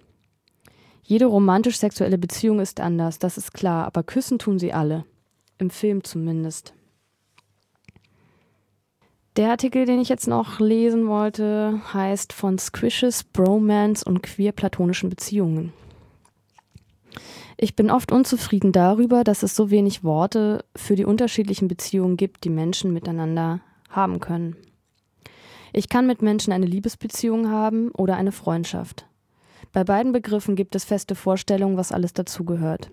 Jede 1.03 1.27
romantisch-sexuelle 1.27 2.17
Beziehung 2.17 2.61
ist 2.61 2.81
anders, 2.81 3.19
das 3.19 3.37
ist 3.37 3.53
klar, 3.53 3.85
aber 3.85 4.03
küssen 4.05 4.39
tun 4.39 4.59
sie 4.59 4.73
alle. 4.73 5.05
Im 5.59 5.69
Film 5.69 6.03
zumindest. 6.03 6.73
Der 9.37 9.51
Artikel, 9.51 9.85
den 9.85 10.01
ich 10.01 10.09
jetzt 10.09 10.29
noch 10.29 10.61
lesen 10.61 11.07
wollte, 11.07 11.79
heißt 11.93 12.33
von 12.33 12.57
Squishes, 12.57 13.23
Bromance 13.23 14.03
und 14.03 14.23
queer-platonischen 14.23 15.11
Beziehungen. 15.11 15.75
Ich 17.57 17.75
bin 17.75 17.91
oft 17.91 18.13
unzufrieden 18.13 18.73
darüber, 18.73 19.25
dass 19.25 19.43
es 19.43 19.57
so 19.57 19.71
wenig 19.71 20.05
Worte 20.05 20.65
für 20.77 20.95
die 20.95 21.05
unterschiedlichen 21.05 21.69
Beziehungen 21.69 22.17
gibt, 22.17 22.45
die 22.45 22.51
Menschen 22.51 22.93
miteinander 22.93 23.61
haben 23.91 24.21
können. 24.21 24.57
Ich 25.73 25.89
kann 25.89 26.07
mit 26.07 26.23
Menschen 26.23 26.53
eine 26.53 26.67
Liebesbeziehung 26.67 27.51
haben 27.51 27.91
oder 27.91 28.17
eine 28.17 28.33
Freundschaft. 28.33 29.07
Bei 29.73 29.85
beiden 29.85 30.13
Begriffen 30.13 30.57
gibt 30.57 30.75
es 30.75 30.85
feste 30.85 31.15
Vorstellungen, 31.15 31.77
was 31.77 31.93
alles 31.93 32.13
dazugehört. 32.13 32.91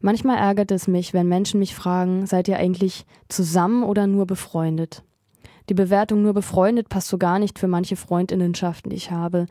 Manchmal 0.00 0.38
ärgert 0.38 0.70
es 0.70 0.88
mich, 0.88 1.12
wenn 1.12 1.28
Menschen 1.28 1.60
mich 1.60 1.74
fragen, 1.74 2.26
seid 2.26 2.48
ihr 2.48 2.56
eigentlich 2.56 3.04
zusammen 3.28 3.82
oder 3.82 4.06
nur 4.06 4.26
befreundet? 4.26 5.02
Die 5.68 5.74
Bewertung 5.74 6.22
nur 6.22 6.32
befreundet 6.32 6.88
passt 6.88 7.08
so 7.08 7.18
gar 7.18 7.38
nicht 7.38 7.58
für 7.58 7.68
manche 7.68 7.96
Freundinnenschaften, 7.96 8.90
die 8.90 8.96
ich 8.96 9.10
habe, 9.10 9.46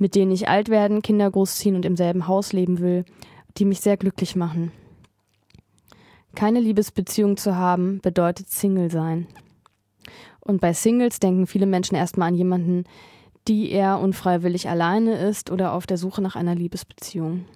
mit 0.00 0.16
denen 0.16 0.32
ich 0.32 0.48
alt 0.48 0.68
werden, 0.68 1.02
Kinder 1.02 1.30
großziehen 1.30 1.76
und 1.76 1.84
im 1.84 1.96
selben 1.96 2.26
Haus 2.26 2.52
leben 2.52 2.80
will 2.80 3.04
die 3.58 3.64
mich 3.64 3.80
sehr 3.80 3.96
glücklich 3.96 4.36
machen. 4.36 4.72
Keine 6.34 6.60
Liebesbeziehung 6.60 7.36
zu 7.36 7.56
haben 7.56 8.00
bedeutet 8.00 8.48
Single 8.50 8.90
sein. 8.90 9.26
Und 10.40 10.60
bei 10.60 10.72
Singles 10.72 11.20
denken 11.20 11.46
viele 11.46 11.66
Menschen 11.66 11.96
erstmal 11.96 12.28
an 12.28 12.34
jemanden, 12.34 12.84
die 13.48 13.70
eher 13.70 13.98
unfreiwillig 13.98 14.68
alleine 14.68 15.18
ist 15.28 15.50
oder 15.50 15.72
auf 15.72 15.86
der 15.86 15.96
Suche 15.96 16.22
nach 16.22 16.36
einer 16.36 16.54
Liebesbeziehung. 16.54 17.46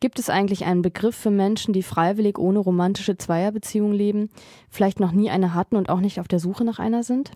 Gibt 0.00 0.18
es 0.18 0.30
eigentlich 0.30 0.64
einen 0.64 0.82
Begriff 0.82 1.16
für 1.16 1.30
Menschen, 1.30 1.72
die 1.72 1.82
freiwillig 1.82 2.38
ohne 2.38 2.58
romantische 2.58 3.18
Zweierbeziehung 3.18 3.92
leben, 3.92 4.30
vielleicht 4.70 5.00
noch 5.00 5.12
nie 5.12 5.30
eine 5.30 5.54
hatten 5.54 5.76
und 5.76 5.88
auch 5.88 6.00
nicht 6.00 6.20
auf 6.20 6.28
der 6.28 6.38
Suche 6.38 6.64
nach 6.64 6.78
einer 6.78 7.02
sind? 7.02 7.32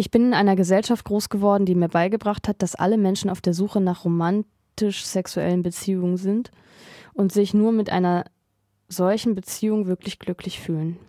Ich 0.00 0.12
bin 0.12 0.26
in 0.26 0.34
einer 0.34 0.54
Gesellschaft 0.54 1.04
groß 1.06 1.28
geworden, 1.28 1.66
die 1.66 1.74
mir 1.74 1.88
beigebracht 1.88 2.46
hat, 2.46 2.62
dass 2.62 2.76
alle 2.76 2.96
Menschen 2.96 3.30
auf 3.30 3.40
der 3.40 3.52
Suche 3.52 3.80
nach 3.80 4.04
romantisch-sexuellen 4.04 5.64
Beziehungen 5.64 6.16
sind 6.16 6.52
und 7.14 7.32
sich 7.32 7.52
nur 7.52 7.72
mit 7.72 7.90
einer 7.90 8.24
solchen 8.86 9.34
Beziehung 9.34 9.88
wirklich 9.88 10.20
glücklich 10.20 10.60
fühlen. 10.60 11.00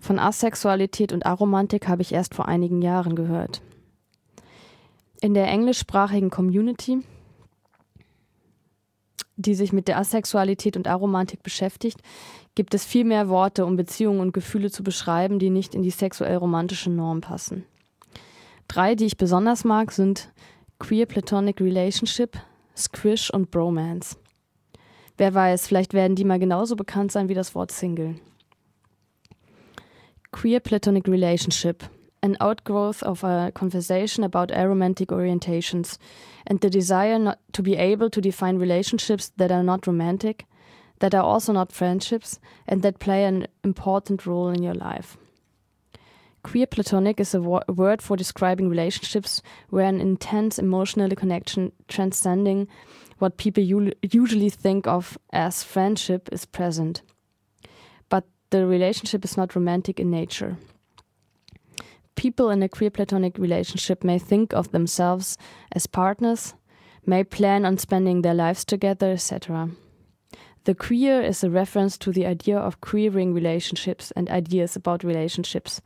Von 0.00 0.18
Asexualität 0.18 1.12
und 1.12 1.24
Aromantik 1.24 1.86
habe 1.86 2.02
ich 2.02 2.12
erst 2.12 2.34
vor 2.34 2.48
einigen 2.48 2.82
Jahren 2.82 3.14
gehört. 3.14 3.62
In 5.20 5.32
der 5.32 5.46
englischsprachigen 5.46 6.30
Community 6.30 7.04
die 9.36 9.54
sich 9.54 9.72
mit 9.72 9.88
der 9.88 9.96
Asexualität 9.96 10.76
und 10.76 10.86
Aromantik 10.86 11.42
beschäftigt, 11.42 12.02
gibt 12.54 12.74
es 12.74 12.84
viel 12.84 13.04
mehr 13.04 13.30
Worte, 13.30 13.64
um 13.64 13.76
Beziehungen 13.76 14.20
und 14.20 14.32
Gefühle 14.32 14.70
zu 14.70 14.82
beschreiben, 14.82 15.38
die 15.38 15.48
nicht 15.48 15.74
in 15.74 15.82
die 15.82 15.90
sexuell-romantische 15.90 16.90
Norm 16.90 17.22
passen. 17.22 17.64
Drei, 18.70 18.94
die 18.94 19.06
ich 19.06 19.16
besonders 19.16 19.64
mag, 19.64 19.90
sind 19.90 20.32
Queer 20.78 21.06
Platonic 21.06 21.60
Relationship, 21.60 22.38
Squish 22.76 23.28
und 23.28 23.50
Bromance. 23.50 24.16
Wer 25.18 25.34
weiß, 25.34 25.66
vielleicht 25.66 25.92
werden 25.92 26.14
die 26.14 26.22
mal 26.22 26.38
genauso 26.38 26.76
bekannt 26.76 27.10
sein 27.10 27.28
wie 27.28 27.34
das 27.34 27.56
Wort 27.56 27.72
Single. 27.72 28.14
Queer 30.30 30.60
Platonic 30.60 31.08
Relationship 31.08 31.90
an 32.22 32.36
outgrowth 32.40 33.02
of 33.02 33.24
a 33.24 33.50
conversation 33.50 34.22
about 34.22 34.52
aromantic 34.52 35.10
orientations 35.10 35.98
and 36.46 36.60
the 36.60 36.70
desire 36.70 37.18
not 37.18 37.38
to 37.52 37.64
be 37.64 37.74
able 37.74 38.08
to 38.08 38.20
define 38.20 38.56
relationships 38.56 39.32
that 39.36 39.50
are 39.50 39.64
not 39.64 39.88
romantic, 39.88 40.46
that 41.00 41.12
are 41.12 41.24
also 41.24 41.52
not 41.52 41.72
friendships, 41.72 42.38
and 42.68 42.82
that 42.82 43.00
play 43.00 43.24
an 43.24 43.48
important 43.64 44.26
role 44.26 44.50
in 44.50 44.62
your 44.62 44.74
life. 44.74 45.16
Queer 46.42 46.66
platonic 46.66 47.20
is 47.20 47.34
a, 47.34 47.40
wo 47.40 47.60
word 47.68 48.00
for 48.00 48.16
describing 48.16 48.68
relationships 48.68 49.42
where 49.68 49.86
an 49.86 50.00
intense 50.00 50.58
emotional 50.58 51.10
connection 51.10 51.72
transcending 51.88 52.66
what 53.18 53.36
people 53.36 53.62
usually 53.62 54.50
think 54.50 54.86
of 54.86 55.18
as 55.32 55.62
friendship 55.62 56.28
is 56.32 56.46
present. 56.46 57.02
But 58.08 58.24
the 58.50 58.66
relationship 58.66 59.24
is 59.24 59.36
not 59.36 59.54
romantic 59.54 60.00
in 60.00 60.10
nature 60.10 60.56
people 62.20 62.50
in 62.50 62.62
a 62.62 62.68
queer 62.68 62.90
platonic 62.90 63.38
relationship 63.38 64.04
may 64.04 64.18
think 64.18 64.52
of 64.52 64.72
themselves 64.72 65.38
as 65.72 65.86
partners, 65.86 66.52
may 67.06 67.24
plan 67.24 67.64
on 67.64 67.78
spending 67.78 68.20
their 68.20 68.34
lives 68.34 68.62
together, 68.62 69.12
etc. 69.12 69.70
The 70.64 70.74
queer 70.74 71.22
is 71.22 71.42
a 71.42 71.48
reference 71.48 71.96
to 71.96 72.12
the 72.12 72.26
idea 72.26 72.58
of 72.58 72.82
queering 72.82 73.32
relationships 73.32 74.10
and 74.14 74.28
ideas 74.28 74.76
about 74.76 75.02
relationships, 75.02 75.80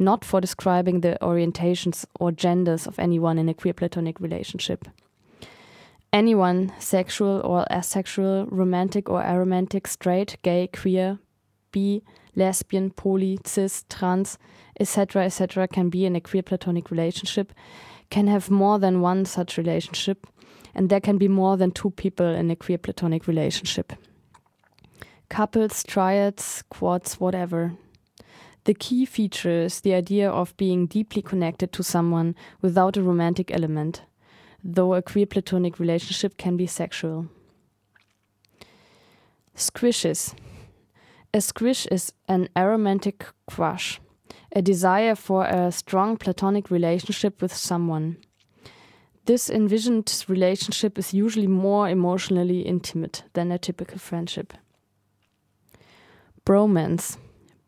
not 0.00 0.24
for 0.24 0.40
describing 0.40 1.02
the 1.02 1.18
orientations 1.20 2.04
or 2.18 2.32
genders 2.32 2.86
of 2.86 2.98
anyone 2.98 3.38
in 3.38 3.48
a 3.48 3.54
queer 3.54 3.74
platonic 3.74 4.18
relationship. 4.18 4.88
Anyone, 6.12 6.72
sexual 6.80 7.40
or 7.44 7.64
asexual, 7.70 8.46
romantic 8.46 9.08
or 9.08 9.22
aromantic, 9.22 9.86
straight, 9.86 10.38
gay, 10.42 10.68
queer, 10.72 11.18
bi, 11.72 12.00
lesbian, 12.34 12.90
poly, 12.90 13.38
cis, 13.44 13.84
trans, 13.88 14.38
etc., 14.80 15.24
etc., 15.26 15.68
can 15.68 15.90
be 15.90 16.06
in 16.06 16.16
a 16.16 16.20
queer 16.20 16.42
platonic 16.42 16.90
relationship, 16.90 17.52
can 18.08 18.26
have 18.26 18.50
more 18.50 18.78
than 18.78 19.00
one 19.00 19.24
such 19.24 19.56
relationship, 19.56 20.26
and 20.74 20.88
there 20.88 21.00
can 21.00 21.18
be 21.18 21.28
more 21.28 21.56
than 21.56 21.70
two 21.70 21.90
people 21.90 22.26
in 22.26 22.50
a 22.50 22.56
queer 22.56 22.78
platonic 22.78 23.28
relationship. 23.28 23.92
Couples, 25.28 25.84
triads, 25.84 26.64
quads, 26.70 27.20
whatever. 27.20 27.72
The 28.64 28.74
key 28.74 29.06
feature 29.06 29.62
is 29.62 29.80
the 29.80 29.94
idea 29.94 30.30
of 30.30 30.56
being 30.56 30.86
deeply 30.86 31.22
connected 31.22 31.72
to 31.72 31.82
someone 31.82 32.34
without 32.60 32.96
a 32.96 33.02
romantic 33.02 33.50
element, 33.50 34.02
though 34.62 34.94
a 34.94 35.02
queer 35.02 35.26
platonic 35.26 35.78
relationship 35.78 36.36
can 36.36 36.56
be 36.56 36.66
sexual. 36.66 37.28
Squishes. 39.56 40.34
A 41.32 41.40
squish 41.40 41.86
is 41.86 42.12
an 42.28 42.48
aromantic 42.56 43.26
crush 43.48 44.00
a 44.52 44.62
desire 44.62 45.14
for 45.14 45.44
a 45.44 45.70
strong 45.70 46.16
platonic 46.16 46.70
relationship 46.70 47.40
with 47.40 47.54
someone. 47.54 48.16
This 49.26 49.48
envisioned 49.48 50.24
relationship 50.28 50.98
is 50.98 51.14
usually 51.14 51.46
more 51.46 51.88
emotionally 51.88 52.62
intimate 52.62 53.22
than 53.34 53.52
a 53.52 53.58
typical 53.58 53.98
friendship. 53.98 54.54
Bromance. 56.44 57.16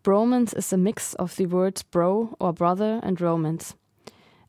Bromance 0.02 0.56
is 0.56 0.72
a 0.72 0.76
mix 0.76 1.14
of 1.14 1.36
the 1.36 1.46
words 1.46 1.82
bro 1.82 2.36
or 2.40 2.52
brother 2.52 2.98
and 3.04 3.20
romance. 3.20 3.74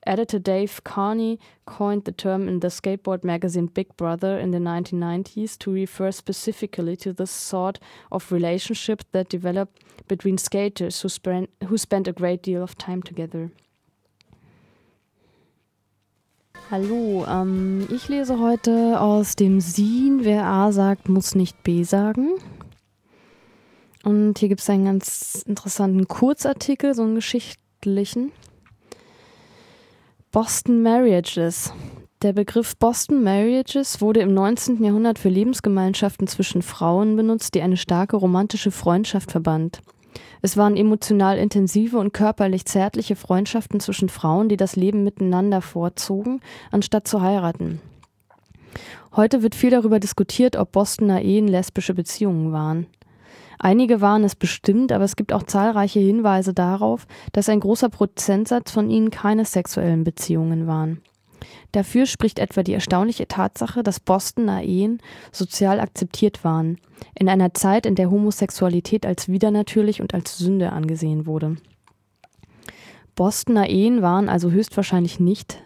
Editor 0.06 0.40
Dave 0.40 0.84
Carney 0.84 1.40
coined 1.66 2.06
the 2.06 2.12
term 2.12 2.48
in 2.48 2.60
the 2.60 2.68
skateboard 2.68 3.24
magazine 3.24 3.68
Big 3.68 3.96
Brother 3.96 4.38
in 4.38 4.52
the 4.52 4.58
1990s 4.58 5.58
to 5.60 5.72
refer 5.72 6.12
specifically 6.12 6.98
to 6.98 7.14
this 7.14 7.32
sort 7.32 7.80
of 8.12 8.32
relationship 8.32 9.04
that 9.12 9.30
developed 9.30 9.82
between 10.08 10.38
skaters 10.38 11.02
who, 11.02 11.10
spent, 11.10 11.50
who 11.68 11.78
spent 11.78 12.08
a 12.08 12.12
great 12.12 12.42
deal 12.44 12.62
of 12.62 12.78
time 12.78 13.02
together. 13.02 13.52
Hallo, 16.72 17.26
ähm, 17.28 17.88
ich 17.92 18.10
lese 18.10 18.40
heute 18.40 19.00
aus 19.00 19.36
dem 19.36 19.60
Sin, 19.62 20.22
wer 20.24 20.46
A 20.46 20.72
sagt, 20.72 21.08
muss 21.08 21.36
nicht 21.36 21.62
B 21.64 21.84
sagen. 21.84 22.40
Und 24.04 24.38
hier 24.38 24.50
gibt 24.50 24.62
es 24.62 24.70
einen 24.70 24.86
ganz 24.86 25.44
interessanten 25.48 26.08
Kurzartikel, 26.08 26.94
so 26.94 27.04
einen 27.04 27.16
geschichtlichen. 27.16 28.32
Boston 30.32 30.82
Marriages. 30.82 31.72
Der 32.22 32.34
Begriff 32.34 32.76
Boston 32.78 33.24
Marriages 33.24 34.02
wurde 34.02 34.22
im 34.22 34.34
19. 34.34 34.84
Jahrhundert 34.84 35.20
für 35.20 35.30
Lebensgemeinschaften 35.30 36.28
zwischen 36.28 36.62
Frauen 36.62 37.16
benutzt, 37.16 37.54
die 37.54 37.62
eine 37.62 37.78
starke 37.78 38.18
romantische 38.18 38.72
Freundschaft 38.72 39.32
verband. 39.32 39.82
Es 40.42 40.58
waren 40.58 40.76
emotional 40.76 41.38
intensive 41.38 41.98
und 41.98 42.14
körperlich 42.14 42.66
zärtliche 42.66 43.16
Freundschaften 43.16 43.80
zwischen 43.80 44.10
Frauen, 44.10 44.50
die 44.50 44.58
das 44.58 44.76
Leben 44.76 45.04
miteinander 45.04 45.62
vorzogen, 45.62 46.42
anstatt 46.72 47.08
zu 47.08 47.22
heiraten. 47.22 47.80
Heute 49.16 49.44
wird 49.44 49.56
viel 49.56 49.70
darüber 49.70 50.00
diskutiert, 50.00 50.56
ob 50.56 50.72
Bostoner 50.72 51.22
Ehen 51.22 51.48
lesbische 51.48 51.94
Beziehungen 51.94 52.52
waren. 52.52 52.88
Einige 53.60 54.02
waren 54.02 54.24
es 54.24 54.36
bestimmt, 54.36 54.92
aber 54.92 55.04
es 55.04 55.16
gibt 55.16 55.34
auch 55.34 55.44
zahlreiche 55.44 56.00
Hinweise 56.00 56.54
darauf, 56.54 57.08
dass 57.32 57.50
ein 57.50 57.60
großer 57.60 57.90
Prozentsatz 57.90 58.72
von 58.72 58.90
ihnen 58.90 59.10
keine 59.10 59.46
sexuellen 59.46 60.04
Beziehungen 60.04 60.68
waren. 60.68 61.02
Dafür 61.72 62.06
spricht 62.06 62.40
etwa 62.40 62.64
die 62.64 62.74
erstaunliche 62.74 63.28
Tatsache, 63.28 63.84
dass 63.84 64.00
Bostoner 64.00 64.64
Ehen 64.64 65.00
sozial 65.32 65.80
akzeptiert 65.80 66.44
waren, 66.44 66.78
in 67.16 67.28
einer 67.30 67.54
Zeit, 67.54 67.86
in 67.86 67.96
der 67.96 68.12
Homosexualität 68.12 69.06
als 69.06 69.28
widernatürlich 69.28 70.02
und 70.02 70.14
als 70.14 70.38
Sünde 70.38 70.72
angesehen 70.72 71.26
wurde. 71.26 71.58
Bostoner 73.16 73.70
Ehen 73.70 74.02
waren 74.02 74.30
also 74.30 74.52
höchstwahrscheinlich 74.52 75.20
nicht 75.20 75.62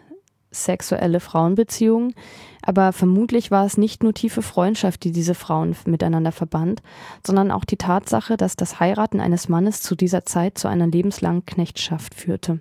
sexuelle 0.50 1.20
Frauenbeziehungen, 1.20 2.14
aber 2.62 2.92
vermutlich 2.92 3.50
war 3.50 3.64
es 3.64 3.78
nicht 3.78 4.02
nur 4.02 4.14
tiefe 4.14 4.42
Freundschaft, 4.42 5.04
die 5.04 5.12
diese 5.12 5.34
Frauen 5.34 5.76
miteinander 5.86 6.32
verband, 6.32 6.82
sondern 7.26 7.50
auch 7.50 7.64
die 7.64 7.76
Tatsache, 7.76 8.36
dass 8.36 8.56
das 8.56 8.80
Heiraten 8.80 9.20
eines 9.20 9.48
Mannes 9.48 9.82
zu 9.82 9.94
dieser 9.94 10.24
Zeit 10.24 10.58
zu 10.58 10.68
einer 10.68 10.86
lebenslangen 10.86 11.46
Knechtschaft 11.46 12.14
führte. 12.14 12.60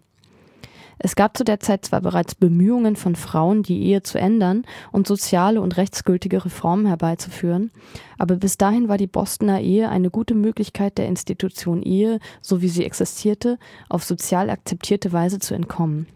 Es 0.99 1.15
gab 1.15 1.37
zu 1.37 1.43
der 1.43 1.59
Zeit 1.59 1.85
zwar 1.85 2.01
bereits 2.01 2.33
Bemühungen 2.33 2.95
von 2.95 3.15
Frauen, 3.15 3.61
die 3.61 3.83
Ehe 3.83 4.01
zu 4.01 4.17
ändern 4.17 4.63
und 4.91 5.05
soziale 5.05 5.61
und 5.61 5.77
rechtsgültige 5.77 6.43
Reformen 6.43 6.87
herbeizuführen, 6.87 7.71
aber 8.17 8.35
bis 8.35 8.57
dahin 8.57 8.87
war 8.87 8.97
die 8.97 9.07
Bostoner 9.07 9.61
Ehe 9.61 9.89
eine 9.89 10.09
gute 10.09 10.33
Möglichkeit 10.33 10.97
der 10.97 11.07
Institution 11.07 11.83
Ehe, 11.83 12.19
so 12.41 12.61
wie 12.61 12.69
sie 12.69 12.83
existierte, 12.83 13.59
auf 13.89 14.03
sozial 14.03 14.49
akzeptierte 14.49 15.13
Weise 15.13 15.37
zu 15.37 15.53
entkommen. 15.53 16.07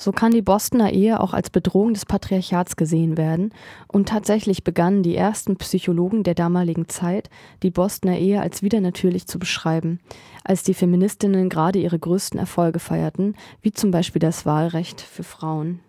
So 0.00 0.12
kann 0.12 0.32
die 0.32 0.40
Bostoner 0.40 0.94
Ehe 0.94 1.20
auch 1.20 1.34
als 1.34 1.50
Bedrohung 1.50 1.92
des 1.92 2.06
Patriarchats 2.06 2.76
gesehen 2.76 3.18
werden, 3.18 3.52
und 3.86 4.08
tatsächlich 4.08 4.64
begannen 4.64 5.02
die 5.02 5.14
ersten 5.14 5.56
Psychologen 5.56 6.22
der 6.22 6.34
damaligen 6.34 6.88
Zeit, 6.88 7.28
die 7.62 7.70
Bostoner 7.70 8.16
Ehe 8.16 8.40
als 8.40 8.62
widernatürlich 8.62 9.26
zu 9.26 9.38
beschreiben, 9.38 10.00
als 10.42 10.62
die 10.62 10.72
Feministinnen 10.72 11.50
gerade 11.50 11.78
ihre 11.78 11.98
größten 11.98 12.40
Erfolge 12.40 12.78
feierten, 12.78 13.34
wie 13.60 13.72
zum 13.72 13.90
Beispiel 13.90 14.20
das 14.20 14.46
Wahlrecht 14.46 15.02
für 15.02 15.22
Frauen. 15.22 15.80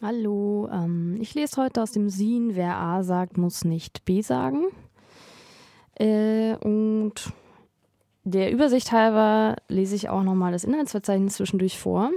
Hallo, 0.00 0.70
ähm, 0.72 1.18
ich 1.20 1.34
lese 1.34 1.60
heute 1.60 1.82
aus 1.82 1.92
dem 1.92 2.08
Sin, 2.08 2.56
wer 2.56 2.78
A 2.78 3.02
sagt, 3.02 3.36
muss 3.36 3.66
nicht 3.66 4.06
B 4.06 4.22
sagen. 4.22 4.68
Äh, 5.98 6.54
und 6.56 7.34
Der 8.28 8.50
Übersicht 8.50 8.90
halber 8.90 9.54
lese 9.68 9.94
ich 9.94 10.08
auch 10.08 10.24
nochmal 10.24 10.50
das 10.50 10.64
Inhaltsverzeichnis 10.64 11.34
zwischendurch 11.34 11.78
vor. 11.78 12.10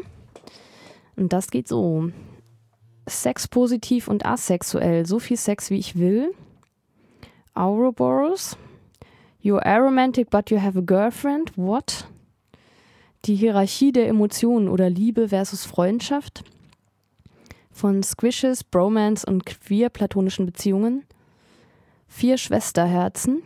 Und 1.15 1.33
das 1.33 1.51
geht 1.51 1.67
so. 1.67 2.09
Sex 3.07 3.47
positiv 3.47 4.07
und 4.07 4.25
asexuell. 4.25 5.05
So 5.05 5.19
viel 5.19 5.37
Sex, 5.37 5.69
wie 5.69 5.77
ich 5.77 5.99
will. 5.99 6.33
Ouroboros. 7.53 8.57
You're 9.43 9.63
aromantic, 9.63 10.31
but 10.31 10.49
you 10.49 10.59
have 10.59 10.79
a 10.79 10.81
girlfriend. 10.81 11.55
What? 11.55 12.07
Die 13.25 13.35
Hierarchie 13.35 13.91
der 13.91 14.07
Emotionen 14.07 14.67
oder 14.67 14.89
Liebe 14.89 15.29
versus 15.29 15.63
Freundschaft. 15.63 16.43
Von 17.71 18.01
Squishes, 18.01 18.63
Bromance 18.63 19.27
und 19.27 19.45
queer 19.45 19.89
platonischen 19.89 20.47
Beziehungen. 20.47 21.03
Vier 22.07 22.39
Schwesterherzen. 22.39 23.43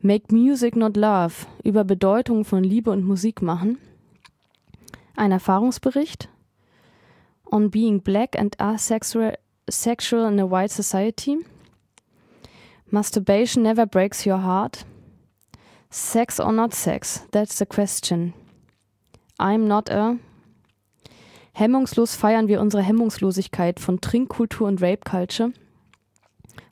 Make 0.00 0.34
Music 0.34 0.76
Not 0.76 0.96
Love. 0.96 1.46
Über 1.64 1.84
Bedeutung 1.84 2.44
von 2.44 2.62
Liebe 2.62 2.90
und 2.90 3.04
Musik 3.04 3.42
machen. 3.42 3.78
Ein 5.16 5.32
Erfahrungsbericht. 5.32 6.28
On 7.50 7.70
Being 7.70 8.02
Black 8.02 8.38
and 8.38 8.60
Asexual 8.60 9.38
sexual 9.68 10.26
in 10.26 10.38
a 10.38 10.44
White 10.44 10.72
Society. 10.72 11.38
Masturbation 12.90 13.62
never 13.62 13.86
breaks 13.86 14.26
your 14.26 14.42
heart. 14.42 14.84
Sex 15.90 16.38
or 16.38 16.52
not 16.52 16.74
sex? 16.74 17.26
That's 17.32 17.58
the 17.58 17.66
question. 17.66 18.34
I'm 19.38 19.66
not 19.66 19.90
a. 19.90 20.18
Hemmungslos 21.52 22.14
feiern 22.14 22.48
wir 22.48 22.60
unsere 22.60 22.82
Hemmungslosigkeit 22.82 23.80
von 23.80 24.00
Trinkkultur 24.00 24.68
und 24.68 24.82
Rape 24.82 25.08
Culture. 25.08 25.52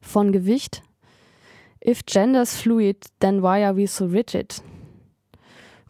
Von 0.03 0.31
Gewicht. 0.31 0.83
If 1.85 2.07
gender's 2.07 2.57
fluid, 2.57 2.97
then 3.20 3.42
why 3.42 3.62
are 3.62 3.75
we 3.75 3.87
so 3.87 4.07
rigid? 4.07 4.55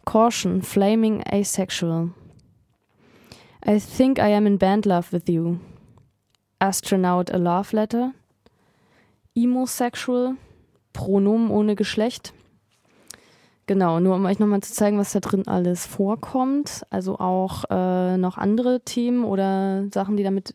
Caution, 0.03 0.61
flaming 0.61 1.23
asexual. 1.31 2.11
I 3.65 3.79
think 3.79 4.19
I 4.19 4.27
am 4.27 4.45
in 4.45 4.57
band 4.57 4.85
love 4.85 5.13
with 5.13 5.29
you. 5.29 5.59
Astronaut, 6.59 7.33
a 7.33 7.37
love 7.37 7.73
letter. 7.73 8.13
Emosexual, 9.35 10.35
Pronomen 10.91 11.49
ohne 11.49 11.75
Geschlecht. 11.75 12.33
Genau, 13.65 13.99
nur 13.99 14.15
um 14.15 14.25
euch 14.25 14.37
nochmal 14.37 14.61
zu 14.61 14.73
zeigen, 14.73 14.99
was 14.99 15.13
da 15.13 15.21
drin 15.21 15.47
alles 15.47 15.85
vorkommt. 15.85 16.85
Also 16.89 17.19
auch 17.19 17.63
äh, 17.69 18.17
noch 18.17 18.37
andere 18.37 18.81
Themen 18.81 19.23
oder 19.23 19.85
Sachen, 19.93 20.17
die 20.17 20.23
damit 20.23 20.53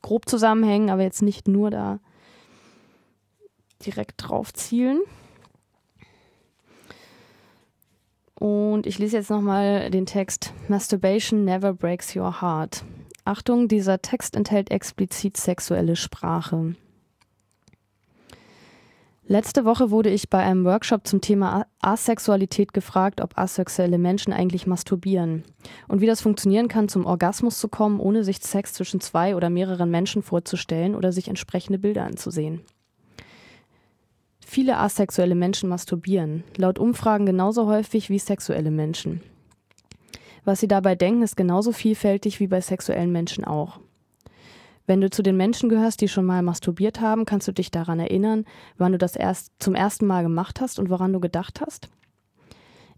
grob 0.00 0.28
zusammenhängen, 0.28 0.90
aber 0.90 1.02
jetzt 1.02 1.22
nicht 1.22 1.48
nur 1.48 1.70
da 1.70 1.98
direkt 3.80 4.14
drauf 4.18 4.52
zielen. 4.52 5.00
Und 8.34 8.86
ich 8.86 8.98
lese 8.98 9.18
jetzt 9.18 9.30
nochmal 9.30 9.90
den 9.90 10.06
Text 10.06 10.54
Masturbation 10.68 11.44
never 11.44 11.74
breaks 11.74 12.16
your 12.16 12.40
heart. 12.40 12.84
Achtung, 13.24 13.68
dieser 13.68 14.00
Text 14.00 14.34
enthält 14.34 14.70
explizit 14.70 15.36
sexuelle 15.36 15.94
Sprache. 15.94 16.74
Letzte 19.26 19.64
Woche 19.64 19.92
wurde 19.92 20.10
ich 20.10 20.28
bei 20.28 20.38
einem 20.38 20.64
Workshop 20.64 21.06
zum 21.06 21.20
Thema 21.20 21.64
Asexualität 21.80 22.72
gefragt, 22.72 23.20
ob 23.20 23.38
asexuelle 23.38 23.96
Menschen 23.96 24.32
eigentlich 24.32 24.66
masturbieren 24.66 25.44
und 25.86 26.00
wie 26.00 26.06
das 26.06 26.20
funktionieren 26.20 26.66
kann, 26.66 26.88
zum 26.88 27.06
Orgasmus 27.06 27.60
zu 27.60 27.68
kommen, 27.68 28.00
ohne 28.00 28.24
sich 28.24 28.40
Sex 28.40 28.72
zwischen 28.72 29.00
zwei 29.00 29.36
oder 29.36 29.48
mehreren 29.48 29.88
Menschen 29.88 30.22
vorzustellen 30.22 30.96
oder 30.96 31.12
sich 31.12 31.28
entsprechende 31.28 31.78
Bilder 31.78 32.06
anzusehen. 32.06 32.62
Viele 34.52 34.78
asexuelle 34.78 35.36
Menschen 35.36 35.68
masturbieren, 35.68 36.42
laut 36.56 36.80
Umfragen 36.80 37.24
genauso 37.24 37.68
häufig 37.68 38.10
wie 38.10 38.18
sexuelle 38.18 38.72
Menschen. 38.72 39.20
Was 40.44 40.58
sie 40.58 40.66
dabei 40.66 40.96
denken, 40.96 41.22
ist 41.22 41.36
genauso 41.36 41.70
vielfältig 41.70 42.40
wie 42.40 42.48
bei 42.48 42.60
sexuellen 42.60 43.12
Menschen 43.12 43.44
auch. 43.44 43.78
Wenn 44.88 45.00
du 45.00 45.08
zu 45.08 45.22
den 45.22 45.36
Menschen 45.36 45.68
gehörst, 45.68 46.00
die 46.00 46.08
schon 46.08 46.24
mal 46.24 46.42
masturbiert 46.42 47.00
haben, 47.00 47.26
kannst 47.26 47.46
du 47.46 47.52
dich 47.52 47.70
daran 47.70 48.00
erinnern, 48.00 48.44
wann 48.76 48.90
du 48.90 48.98
das 48.98 49.14
erst 49.14 49.52
zum 49.60 49.76
ersten 49.76 50.08
Mal 50.08 50.24
gemacht 50.24 50.60
hast 50.60 50.80
und 50.80 50.90
woran 50.90 51.12
du 51.12 51.20
gedacht 51.20 51.60
hast? 51.60 51.88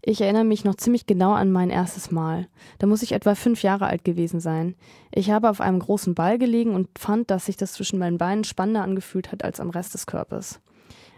Ich 0.01 0.21
erinnere 0.21 0.45
mich 0.45 0.65
noch 0.65 0.73
ziemlich 0.73 1.05
genau 1.05 1.33
an 1.33 1.51
mein 1.51 1.69
erstes 1.69 2.09
Mal. 2.09 2.47
Da 2.79 2.87
muss 2.87 3.03
ich 3.03 3.11
etwa 3.11 3.35
fünf 3.35 3.61
Jahre 3.61 3.85
alt 3.85 4.03
gewesen 4.03 4.39
sein. 4.39 4.73
Ich 5.11 5.29
habe 5.29 5.51
auf 5.51 5.61
einem 5.61 5.77
großen 5.77 6.15
Ball 6.15 6.39
gelegen 6.39 6.73
und 6.73 6.89
fand, 6.97 7.29
dass 7.29 7.45
sich 7.45 7.57
das 7.57 7.73
zwischen 7.73 7.99
meinen 7.99 8.17
Beinen 8.17 8.43
spannender 8.43 8.81
angefühlt 8.81 9.31
hat 9.31 9.43
als 9.43 9.59
am 9.59 9.69
Rest 9.69 9.93
des 9.93 10.07
Körpers. 10.07 10.59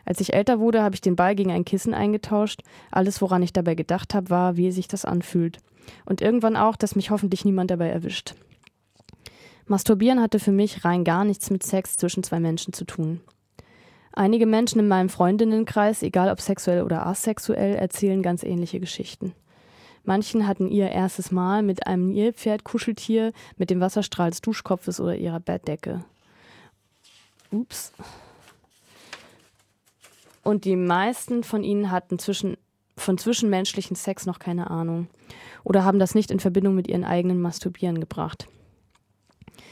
Als 0.05 0.21
ich 0.21 0.33
älter 0.33 0.59
wurde, 0.59 0.83
habe 0.83 0.95
ich 0.95 1.01
den 1.01 1.15
Ball 1.15 1.35
gegen 1.35 1.51
ein 1.51 1.65
Kissen 1.65 1.93
eingetauscht. 1.93 2.61
Alles, 2.91 3.21
woran 3.21 3.43
ich 3.43 3.53
dabei 3.53 3.75
gedacht 3.75 4.13
habe, 4.13 4.29
war, 4.29 4.55
wie 4.57 4.71
sich 4.71 4.87
das 4.87 5.03
anfühlt. 5.03 5.57
Und 6.05 6.21
irgendwann 6.21 6.55
auch, 6.55 6.75
dass 6.75 6.95
mich 6.95 7.09
hoffentlich 7.09 7.45
niemand 7.45 7.71
dabei 7.71 7.89
erwischt. 7.89 8.35
Masturbieren 9.67 10.21
hatte 10.21 10.39
für 10.39 10.51
mich 10.51 10.85
rein 10.85 11.03
gar 11.03 11.25
nichts 11.25 11.49
mit 11.49 11.63
Sex 11.63 11.97
zwischen 11.97 12.23
zwei 12.23 12.39
Menschen 12.39 12.71
zu 12.71 12.85
tun. 12.85 13.21
Einige 14.13 14.45
Menschen 14.45 14.79
in 14.79 14.87
meinem 14.87 15.09
Freundinnenkreis, 15.09 16.03
egal 16.03 16.31
ob 16.31 16.39
sexuell 16.39 16.83
oder 16.83 17.05
asexuell, 17.05 17.75
erzählen 17.75 18.21
ganz 18.21 18.43
ähnliche 18.43 18.79
Geschichten. 18.79 19.33
Manchen 20.05 20.47
hatten 20.47 20.69
ihr 20.69 20.89
erstes 20.89 21.31
Mal 21.31 21.63
mit 21.63 21.87
einem 21.87 22.09
Nilpferd-Kuscheltier, 22.09 23.33
mit 23.57 23.71
dem 23.71 23.81
Wasserstrahl 23.81 24.29
des 24.29 24.41
Duschkopfes 24.41 24.99
oder 24.99 25.15
ihrer 25.17 25.39
Bettdecke. 25.39 26.05
Ups. 27.51 27.91
Und 30.45 30.63
die 30.63 30.75
meisten 30.75 31.43
von 31.43 31.63
ihnen 31.63 31.89
hatten 31.89 32.19
zwischen, 32.19 32.55
von 32.95 33.17
zwischenmenschlichen 33.17 33.95
Sex 33.95 34.27
noch 34.27 34.37
keine 34.37 34.69
Ahnung 34.69 35.07
oder 35.63 35.83
haben 35.83 35.97
das 35.97 36.13
nicht 36.13 36.29
in 36.29 36.39
Verbindung 36.39 36.75
mit 36.75 36.87
ihren 36.87 37.03
eigenen 37.03 37.41
Masturbieren 37.41 37.99
gebracht. 37.99 38.47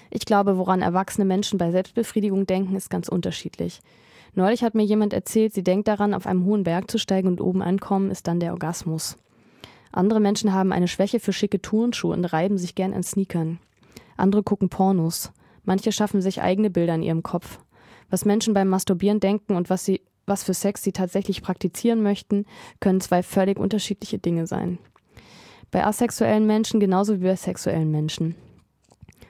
Ich 0.10 0.26
glaube, 0.26 0.58
woran 0.58 0.82
erwachsene 0.82 1.26
Menschen 1.26 1.60
bei 1.60 1.70
Selbstbefriedigung 1.70 2.48
denken, 2.48 2.76
ist 2.76 2.90
ganz 2.90 3.08
unterschiedlich. 3.08 3.82
Neulich 4.34 4.64
hat 4.64 4.74
mir 4.74 4.84
jemand 4.84 5.14
erzählt, 5.14 5.54
sie 5.54 5.64
denkt 5.64 5.88
daran, 5.88 6.16
auf 6.16 6.26
einem 6.26 6.44
hohen 6.44 6.64
Berg 6.64 6.90
zu 6.90 6.98
steigen 6.98 7.28
und 7.28 7.40
oben 7.40 7.62
ankommen 7.62 8.10
ist 8.10 8.28
dann 8.28 8.40
der 8.40 8.52
Orgasmus. 8.52 9.18
Andere 9.92 10.20
Menschen 10.20 10.54
haben 10.54 10.72
eine 10.72 10.88
Schwäche 10.88 11.20
für 11.20 11.34
schicke 11.34 11.62
Turnschuhe 11.62 12.14
und 12.14 12.26
reiben 12.26 12.58
sich 12.58 12.74
gern 12.74 12.96
an 12.96 13.04
Sneakern. 13.04 13.60
Andere 14.18 14.42
gucken 14.42 14.70
Pornos. 14.70 15.32
Manche 15.66 15.92
schaffen 15.92 16.24
sich 16.24 16.42
eigene 16.42 16.72
Bilder 16.72 16.96
in 16.96 17.04
ihrem 17.04 17.22
Kopf. 17.22 17.60
Was 18.10 18.26
Menschen 18.26 18.56
beim 18.56 18.70
Masturbieren 18.70 19.20
denken 19.20 19.56
und 19.56 19.70
was, 19.70 19.86
sie, 19.86 20.02
was 20.26 20.44
für 20.44 20.54
Sex 20.54 20.84
sie 20.84 20.92
tatsächlich 20.92 21.42
praktizieren 21.42 22.02
möchten, 22.02 22.46
können 22.80 23.02
zwei 23.02 23.24
völlig 23.24 23.60
unterschiedliche 23.60 24.20
Dinge 24.20 24.48
sein. 24.48 24.78
Bei 25.72 25.86
asexuellen 25.86 26.46
Menschen 26.46 26.80
genauso 26.80 27.20
wie 27.20 27.26
bei 27.26 27.36
sexuellen 27.36 27.92
Menschen. 27.92 28.36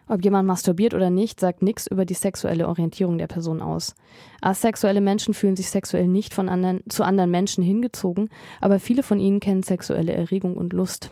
Ob 0.10 0.24
jemand 0.24 0.46
masturbiert 0.48 0.94
oder 0.94 1.10
nicht, 1.10 1.40
sagt 1.40 1.62
nichts 1.62 1.88
über 1.88 2.06
die 2.06 2.14
sexuelle 2.14 2.68
Orientierung 2.68 3.18
der 3.18 3.28
Person 3.28 3.62
aus. 3.62 3.96
Asexuelle 4.42 5.00
Menschen 5.00 5.34
fühlen 5.34 5.56
sich 5.56 5.70
sexuell 5.70 6.08
nicht 6.08 6.34
von 6.34 6.50
anderen, 6.50 6.82
zu 6.90 7.04
anderen 7.04 7.32
Menschen 7.32 7.64
hingezogen, 7.64 8.30
aber 8.60 8.80
viele 8.80 9.02
von 9.04 9.20
ihnen 9.20 9.40
kennen 9.40 9.64
sexuelle 9.64 10.12
Erregung 10.12 10.58
und 10.58 10.74
Lust. 10.74 11.10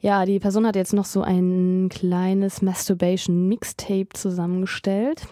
Ja, 0.00 0.24
die 0.24 0.38
Person 0.38 0.64
hat 0.64 0.76
jetzt 0.76 0.92
noch 0.92 1.04
so 1.04 1.22
ein 1.22 1.88
kleines 1.90 2.62
Masturbation 2.62 3.48
Mixtape 3.48 4.10
zusammengestellt. 4.14 5.26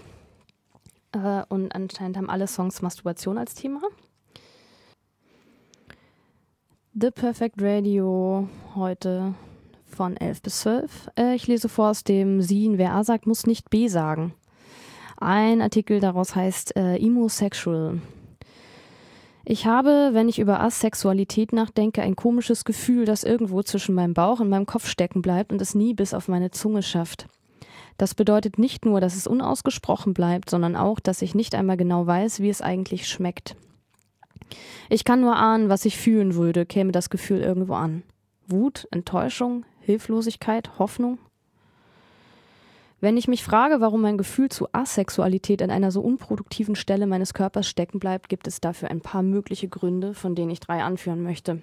Äh, 1.17 1.45
und 1.49 1.75
anscheinend 1.75 2.17
haben 2.17 2.31
alle 2.31 2.47
Songs 2.47 2.83
Masturbation 2.83 3.39
als 3.39 3.55
Thema. 3.55 3.81
The 6.99 7.11
Perfect 7.11 7.61
Radio 7.61 8.49
heute 8.75 9.35
von 9.87 10.17
11 10.17 10.43
bis 10.43 10.61
12. 10.61 11.11
Äh, 11.19 11.35
ich 11.35 11.47
lese 11.47 11.69
vor 11.69 11.91
aus 11.91 12.05
dem 12.05 12.43
Sien, 12.43 12.79
wer 12.79 12.95
A 12.95 13.05
sagt, 13.05 13.27
muss 13.27 13.47
nicht 13.47 13.71
B 13.71 13.89
sagen. 13.89 14.35
Ein 15.19 15.63
Artikel 15.63 16.01
daraus 16.01 16.35
heißt 16.35 16.77
äh, 16.77 16.97
Emosexual. 16.97 18.01
Ich 19.49 19.65
habe, 19.65 20.11
wenn 20.13 20.29
ich 20.29 20.41
über 20.41 20.61
Asexualität 20.61 21.53
nachdenke, 21.53 22.03
ein 22.03 22.17
komisches 22.17 22.65
Gefühl, 22.65 23.05
das 23.05 23.23
irgendwo 23.23 23.63
zwischen 23.63 23.95
meinem 23.95 24.13
Bauch 24.13 24.41
und 24.41 24.49
meinem 24.49 24.67
Kopf 24.67 24.89
stecken 24.89 25.23
bleibt 25.23 25.53
und 25.53 25.63
es 25.63 25.75
nie 25.75 25.95
bis 25.95 26.13
auf 26.13 26.29
meine 26.29 26.51
Zunge 26.51 26.83
schafft. 26.83 27.29
Das 27.97 28.15
bedeutet 28.15 28.59
nicht 28.59 28.85
nur, 28.85 29.01
dass 29.01 29.17
es 29.17 29.27
unausgesprochen 29.27 30.13
bleibt, 30.15 30.51
sondern 30.51 30.77
auch, 30.77 31.01
dass 31.01 31.23
ich 31.23 31.35
nicht 31.35 31.55
einmal 31.55 31.77
genau 31.77 32.07
weiß, 32.07 32.41
wie 32.41 32.51
es 32.51 32.63
eigentlich 32.63 33.09
schmeckt. 33.09 33.57
Ich 34.89 35.05
kann 35.05 35.21
nur 35.21 35.37
ahnen, 35.37 35.69
was 35.69 35.85
ich 35.85 35.97
fühlen 35.97 36.35
würde, 36.35 36.67
käme 36.67 36.93
das 36.93 37.11
Gefühl 37.11 37.41
irgendwo 37.41 37.75
an. 37.75 38.03
Wut, 38.47 38.87
Enttäuschung, 38.91 39.65
Hilflosigkeit, 39.81 40.79
Hoffnung? 40.79 41.19
Wenn 43.01 43.17
ich 43.17 43.29
mich 43.29 43.43
frage, 43.43 43.81
warum 43.81 44.01
mein 44.01 44.17
Gefühl 44.17 44.49
zu 44.49 44.69
Asexualität 44.73 45.63
an 45.63 45.71
einer 45.71 45.91
so 45.91 46.01
unproduktiven 46.01 46.77
Stelle 46.77 47.07
meines 47.07 47.35
Körpers 47.35 47.69
stecken 47.69 47.99
bleibt, 47.99 48.29
gibt 48.29 48.47
es 48.47 48.61
dafür 48.61 48.91
ein 48.91 49.01
paar 49.01 49.23
mögliche 49.23 49.69
Gründe, 49.69 50.15
von 50.15 50.35
denen 50.35 50.51
ich 50.51 50.61
drei 50.61 50.83
anführen 50.83 51.23
möchte. 51.23 51.61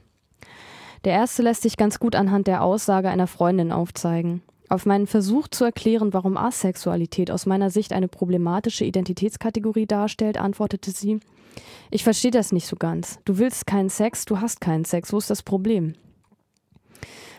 Der 1.05 1.13
erste 1.13 1.41
lässt 1.41 1.63
sich 1.63 1.75
ganz 1.75 1.99
gut 1.99 2.15
anhand 2.15 2.47
der 2.47 2.61
Aussage 2.61 3.09
einer 3.09 3.27
Freundin 3.27 3.71
aufzeigen. 3.71 4.41
Auf 4.73 4.87
meinen 4.87 5.05
Versuch 5.05 5.47
zu 5.49 5.65
erklären, 5.65 6.13
warum 6.13 6.35
Asexualität 6.35 7.29
aus 7.29 7.45
meiner 7.45 7.69
Sicht 7.69 7.93
eine 7.93 8.07
problematische 8.07 8.85
Identitätskategorie 8.85 9.85
darstellt, 9.85 10.39
antwortete 10.39 10.89
sie, 10.89 11.19
ich 11.91 12.03
verstehe 12.03 12.31
das 12.31 12.51
nicht 12.51 12.65
so 12.65 12.75
ganz. 12.75 13.19
Du 13.23 13.37
willst 13.37 13.67
keinen 13.67 13.89
Sex, 13.89 14.25
du 14.25 14.41
hast 14.41 14.61
keinen 14.61 14.83
Sex. 14.83 15.13
Wo 15.13 15.19
ist 15.19 15.29
das 15.29 15.43
Problem? 15.43 15.93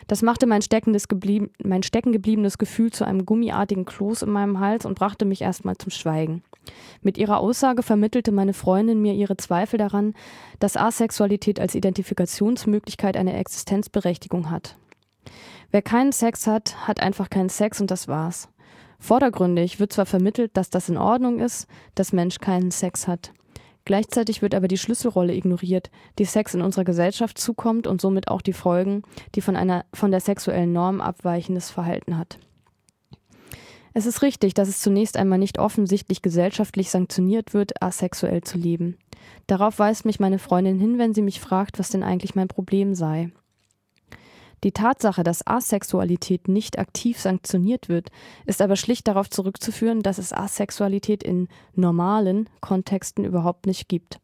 Das 0.07 0.23
machte 0.23 0.47
mein, 0.47 0.61
geblieben, 0.61 1.51
mein 1.61 1.83
stecken 1.83 2.13
gebliebenes 2.13 2.57
Gefühl 2.57 2.93
zu 2.93 3.05
einem 3.05 3.27
gummiartigen 3.27 3.85
Kloß 3.85 4.23
in 4.23 4.31
meinem 4.31 4.61
Hals 4.61 4.87
und 4.87 4.97
brachte 4.97 5.25
mich 5.25 5.43
erstmal 5.43 5.77
zum 5.77 5.91
Schweigen. 5.91 6.45
Mit 7.03 7.19
ihrer 7.19 7.41
Aussage 7.41 7.83
vermittelte 7.83 8.31
meine 8.31 8.55
Freundin 8.55 9.03
mir 9.03 9.15
ihre 9.15 9.37
Zweifel 9.37 9.79
daran, 9.79 10.15
dass 10.61 10.77
Asexualität 10.77 11.59
als 11.59 11.75
Identifikationsmöglichkeit 11.75 13.17
eine 13.17 13.37
Existenzberechtigung 13.37 14.53
hat. 14.53 14.77
Wer 15.75 15.83
keinen 15.83 16.13
Sex 16.13 16.47
hat, 16.47 16.87
hat 16.87 17.01
einfach 17.01 17.29
keinen 17.29 17.49
Sex 17.49 17.81
und 17.81 17.91
das 17.91 18.07
war's. 18.07 18.49
Vordergründig 19.01 19.81
wird 19.81 19.93
zwar 19.93 20.07
vermittelt, 20.07 20.57
dass 20.57 20.71
das 20.71 20.89
in 20.89 20.97
Ordnung 20.97 21.41
ist, 21.41 21.67
dass 21.97 22.13
Mensch 22.13 22.39
keinen 22.39 22.71
Sex 22.71 23.09
hat. 23.09 23.33
Gleichzeitig 23.85 24.41
wird 24.41 24.55
aber 24.55 24.69
die 24.69 24.79
Schlüsselrolle 24.79 25.35
ignoriert, 25.35 25.91
die 26.21 26.27
Sex 26.27 26.55
in 26.55 26.63
unserer 26.63 26.85
Gesellschaft 26.85 27.39
zukommt 27.39 27.89
und 27.89 28.01
somit 28.01 28.29
auch 28.29 28.41
die 28.41 28.53
Folgen, 28.53 29.03
die 29.35 29.41
von 29.41 29.57
einer 29.57 29.85
von 29.93 30.13
der 30.13 30.21
sexuellen 30.21 30.73
Norm 30.73 31.01
abweichendes 31.01 31.71
Verhalten 31.71 32.19
hat. 32.19 32.39
Es 33.95 34.07
ist 34.07 34.23
richtig, 34.23 34.55
dass 34.55 34.69
es 34.69 34.81
zunächst 34.81 35.17
einmal 35.17 35.41
nicht 35.41 35.59
offensichtlich 35.59 36.23
gesellschaftlich 36.23 36.89
sanktioniert 36.89 37.53
wird, 37.53 37.83
asexuell 37.83 38.45
zu 38.45 38.59
leben. 38.59 38.97
Darauf 39.49 39.81
weist 39.81 40.05
mich 40.05 40.21
meine 40.21 40.39
Freundin 40.39 40.79
hin, 40.79 40.99
wenn 40.99 41.15
sie 41.15 41.23
mich 41.23 41.41
fragt, 41.41 41.81
was 41.81 41.91
denn 41.91 42.05
eigentlich 42.05 42.37
mein 42.37 42.47
Problem 42.47 42.95
sei. 42.95 43.33
Die 44.65 44.73
Tatsache, 44.73 45.23
dass 45.23 45.47
Asexualität 45.47 46.49
nicht 46.49 46.79
aktiv 46.79 47.21
sanktioniert 47.21 47.91
wird, 47.91 48.11
ist 48.47 48.63
aber 48.63 48.77
schlicht 48.77 49.07
darauf 49.07 49.29
zurückzuführen, 49.29 50.03
dass 50.03 50.17
es 50.17 50.33
Asexualität 50.33 51.23
in 51.23 51.49
normalen 51.75 52.49
Kontexten 52.63 53.27
überhaupt 53.27 53.67
nicht 53.67 53.89
gibt. 53.89 54.21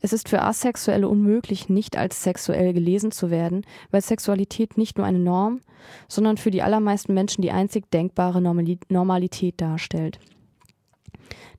Es 0.00 0.14
ist 0.14 0.30
für 0.30 0.42
Asexuelle 0.42 1.06
unmöglich, 1.06 1.68
nicht 1.68 1.96
als 1.98 2.22
sexuell 2.22 2.72
gelesen 2.72 3.12
zu 3.12 3.30
werden, 3.30 3.64
weil 3.90 4.00
Sexualität 4.00 4.78
nicht 4.78 4.96
nur 4.96 5.06
eine 5.06 5.20
Norm, 5.20 5.60
sondern 6.08 6.38
für 6.38 6.50
die 6.50 6.62
allermeisten 6.62 7.12
Menschen 7.12 7.42
die 7.42 7.52
einzig 7.52 7.90
denkbare 7.90 8.40
Normalität 8.40 9.60
darstellt. 9.60 10.18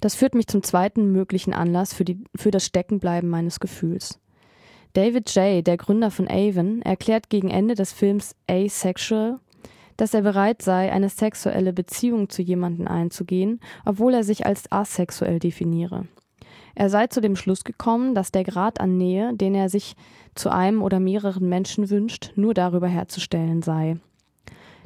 Das 0.02 0.16
führt 0.16 0.36
mich 0.36 0.48
zum 0.48 0.64
zweiten 0.64 1.12
möglichen 1.12 1.54
Anlass 1.54 1.94
für, 1.94 2.04
die, 2.04 2.22
für 2.36 2.52
das 2.52 2.66
Steckenbleiben 2.66 3.30
meines 3.30 3.62
Gefühls. 3.62 4.20
David 4.94 5.34
J., 5.34 5.66
der 5.66 5.78
Gründer 5.78 6.12
von 6.12 6.28
Avon, 6.30 6.84
erklärt 6.84 7.30
gegen 7.30 7.50
Ende 7.50 7.74
des 7.74 7.92
Films 7.92 8.36
Asexual, 8.48 9.40
dass 9.98 10.14
er 10.14 10.22
bereit 10.22 10.62
sei, 10.62 10.92
eine 10.92 11.10
sexuelle 11.10 11.74
Beziehung 11.74 12.30
zu 12.30 12.44
jemandem 12.44 12.88
einzugehen, 12.88 13.60
obwohl 13.86 14.14
er 14.14 14.24
sich 14.24 14.46
als 14.46 14.72
asexuell 14.72 15.40
definiere. 15.40 16.08
Er 16.76 16.90
sei 16.90 17.08
zu 17.08 17.22
dem 17.22 17.36
Schluss 17.36 17.64
gekommen, 17.64 18.14
dass 18.14 18.32
der 18.32 18.44
Grad 18.44 18.80
an 18.80 18.98
Nähe, 18.98 19.34
den 19.36 19.56
er 19.56 19.70
sich 19.70 19.96
zu 20.36 20.52
einem 20.52 20.82
oder 20.82 21.00
mehreren 21.00 21.50
Menschen 21.50 21.90
wünscht, 21.90 22.32
nur 22.36 22.54
darüber 22.54 22.88
herzustellen 22.88 23.62
sei. 23.62 23.98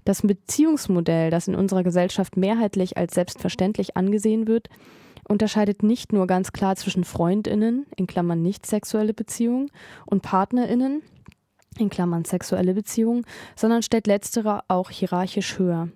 Das 0.06 0.22
Beziehungsmodell, 0.22 1.32
das 1.32 1.50
in 1.50 1.56
unserer 1.56 1.84
Gesellschaft 1.84 2.38
mehrheitlich 2.38 2.98
als 2.98 3.14
selbstverständlich 3.14 3.98
angesehen 3.98 4.48
wird, 4.48 4.70
unterscheidet 5.28 5.84
nicht 5.84 6.14
nur 6.14 6.28
ganz 6.28 6.52
klar 6.52 6.76
zwischen 6.76 7.04
Freundinnen, 7.04 7.86
in 7.96 8.08
Klammern 8.08 8.42
nicht 8.42 8.66
sexuelle 8.66 9.14
Beziehungen, 9.14 9.70
und 10.06 10.22
Partnerinnen, 10.22 11.02
in 11.78 11.90
Klammern 11.90 12.26
sexuelle 12.26 12.74
Beziehungen, 12.74 13.26
sondern 13.56 13.84
stellt 13.84 14.08
letztere 14.08 14.62
auch 14.68 14.90
hierarchisch 14.90 15.60
höher. 15.60 15.90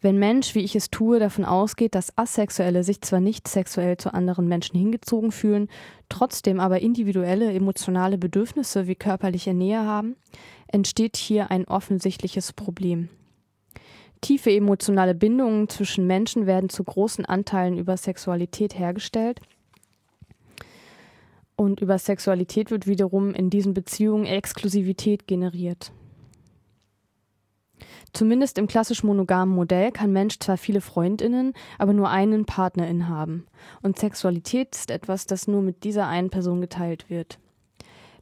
Wenn 0.00 0.18
Mensch, 0.18 0.54
wie 0.54 0.60
ich 0.60 0.76
es 0.76 0.90
tue, 0.90 1.18
davon 1.18 1.44
ausgeht, 1.44 1.96
dass 1.96 2.16
Asexuelle 2.16 2.84
sich 2.84 3.00
zwar 3.00 3.18
nicht 3.18 3.48
sexuell 3.48 3.96
zu 3.96 4.14
anderen 4.14 4.46
Menschen 4.46 4.78
hingezogen 4.78 5.32
fühlen, 5.32 5.68
trotzdem 6.08 6.60
aber 6.60 6.80
individuelle 6.80 7.52
emotionale 7.52 8.16
Bedürfnisse 8.16 8.86
wie 8.86 8.94
körperliche 8.94 9.54
Nähe 9.54 9.84
haben, 9.84 10.14
entsteht 10.68 11.16
hier 11.16 11.50
ein 11.50 11.66
offensichtliches 11.66 12.52
Problem. 12.52 13.08
Tiefe 14.20 14.50
emotionale 14.50 15.14
Bindungen 15.14 15.68
zwischen 15.68 16.06
Menschen 16.06 16.46
werden 16.46 16.68
zu 16.68 16.84
großen 16.84 17.24
Anteilen 17.24 17.78
über 17.78 17.96
Sexualität 17.96 18.78
hergestellt. 18.78 19.40
Und 21.56 21.80
über 21.80 21.98
Sexualität 21.98 22.70
wird 22.70 22.86
wiederum 22.86 23.34
in 23.34 23.50
diesen 23.50 23.74
Beziehungen 23.74 24.26
Exklusivität 24.26 25.26
generiert. 25.26 25.92
Zumindest 28.12 28.58
im 28.58 28.66
klassisch 28.66 29.02
monogamen 29.04 29.54
Modell 29.54 29.92
kann 29.92 30.12
Mensch 30.12 30.38
zwar 30.38 30.56
viele 30.56 30.80
Freundinnen, 30.80 31.52
aber 31.78 31.92
nur 31.92 32.08
einen 32.10 32.46
Partnerin 32.46 33.08
haben. 33.08 33.46
Und 33.82 33.98
Sexualität 33.98 34.74
ist 34.74 34.90
etwas, 34.90 35.26
das 35.26 35.46
nur 35.46 35.62
mit 35.62 35.84
dieser 35.84 36.06
einen 36.06 36.30
Person 36.30 36.60
geteilt 36.60 37.10
wird. 37.10 37.38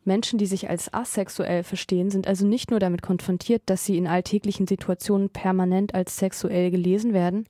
Menschen, 0.07 0.39
die 0.39 0.47
sich 0.47 0.71
als 0.71 0.93
asexuell 0.93 1.63
verstehen, 1.63 2.11
sind 2.11 2.27
also 2.27 2.47
nicht 2.47 2.71
nur 2.71 2.81
damit 2.81 3.03
konfrontiert, 3.03 3.63
dass 3.67 3.85
sie 3.85 3.99
in 3.99 4.07
alltäglichen 4.07 4.67
Situationen 4.67 5.31
permanent 5.31 5.95
als 5.95 6.17
sexuell 6.17 6.71
gelesen 6.71 7.13
werden, 7.13 7.47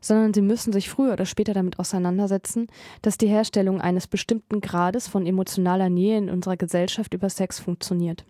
sondern 0.00 0.32
sie 0.32 0.40
müssen 0.40 0.72
sich 0.72 0.88
früher 0.88 1.12
oder 1.12 1.26
später 1.26 1.54
damit 1.54 1.78
auseinandersetzen, 1.78 2.68
dass 3.02 3.18
die 3.18 3.28
Herstellung 3.28 3.80
eines 3.80 4.06
bestimmten 4.06 4.60
Grades 4.60 5.08
von 5.08 5.26
emotionaler 5.26 5.90
Nähe 5.90 6.18
in 6.18 6.30
unserer 6.30 6.56
Gesellschaft 6.56 7.14
über 7.14 7.28
Sex 7.28 7.58
funktioniert. 7.58 8.24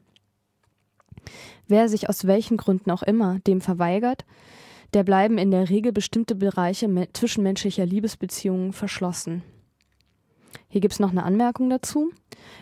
Wer 1.67 1.89
sich 1.89 2.09
aus 2.09 2.27
welchen 2.27 2.57
Gründen 2.57 2.91
auch 2.91 3.03
immer 3.03 3.39
dem 3.41 3.61
verweigert, 3.61 4.25
der 4.95 5.05
bleiben 5.05 5.37
in 5.37 5.51
der 5.51 5.69
Regel 5.69 5.93
bestimmte 5.93 6.35
Bereiche 6.35 6.89
zwischenmenschlicher 7.13 7.85
Liebesbeziehungen 7.85 8.73
verschlossen. 8.73 9.43
Hier 10.69 10.81
gibt 10.81 10.95
es 10.95 11.01
noch 11.01 11.11
eine 11.11 11.23
Anmerkung 11.23 11.71
dazu. 11.71 12.11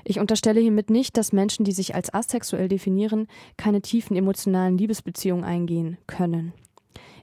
Ich 0.04 0.18
unterstelle 0.18 0.61
hiermit 0.61 0.90
nicht, 0.90 1.16
dass 1.16 1.32
Menschen, 1.32 1.64
die 1.64 1.72
sich 1.72 1.94
als 1.94 2.12
asexuell 2.12 2.68
definieren, 2.68 3.28
keine 3.56 3.82
tiefen 3.82 4.16
emotionalen 4.16 4.78
Liebesbeziehungen 4.78 5.44
eingehen 5.44 5.98
können. 6.06 6.52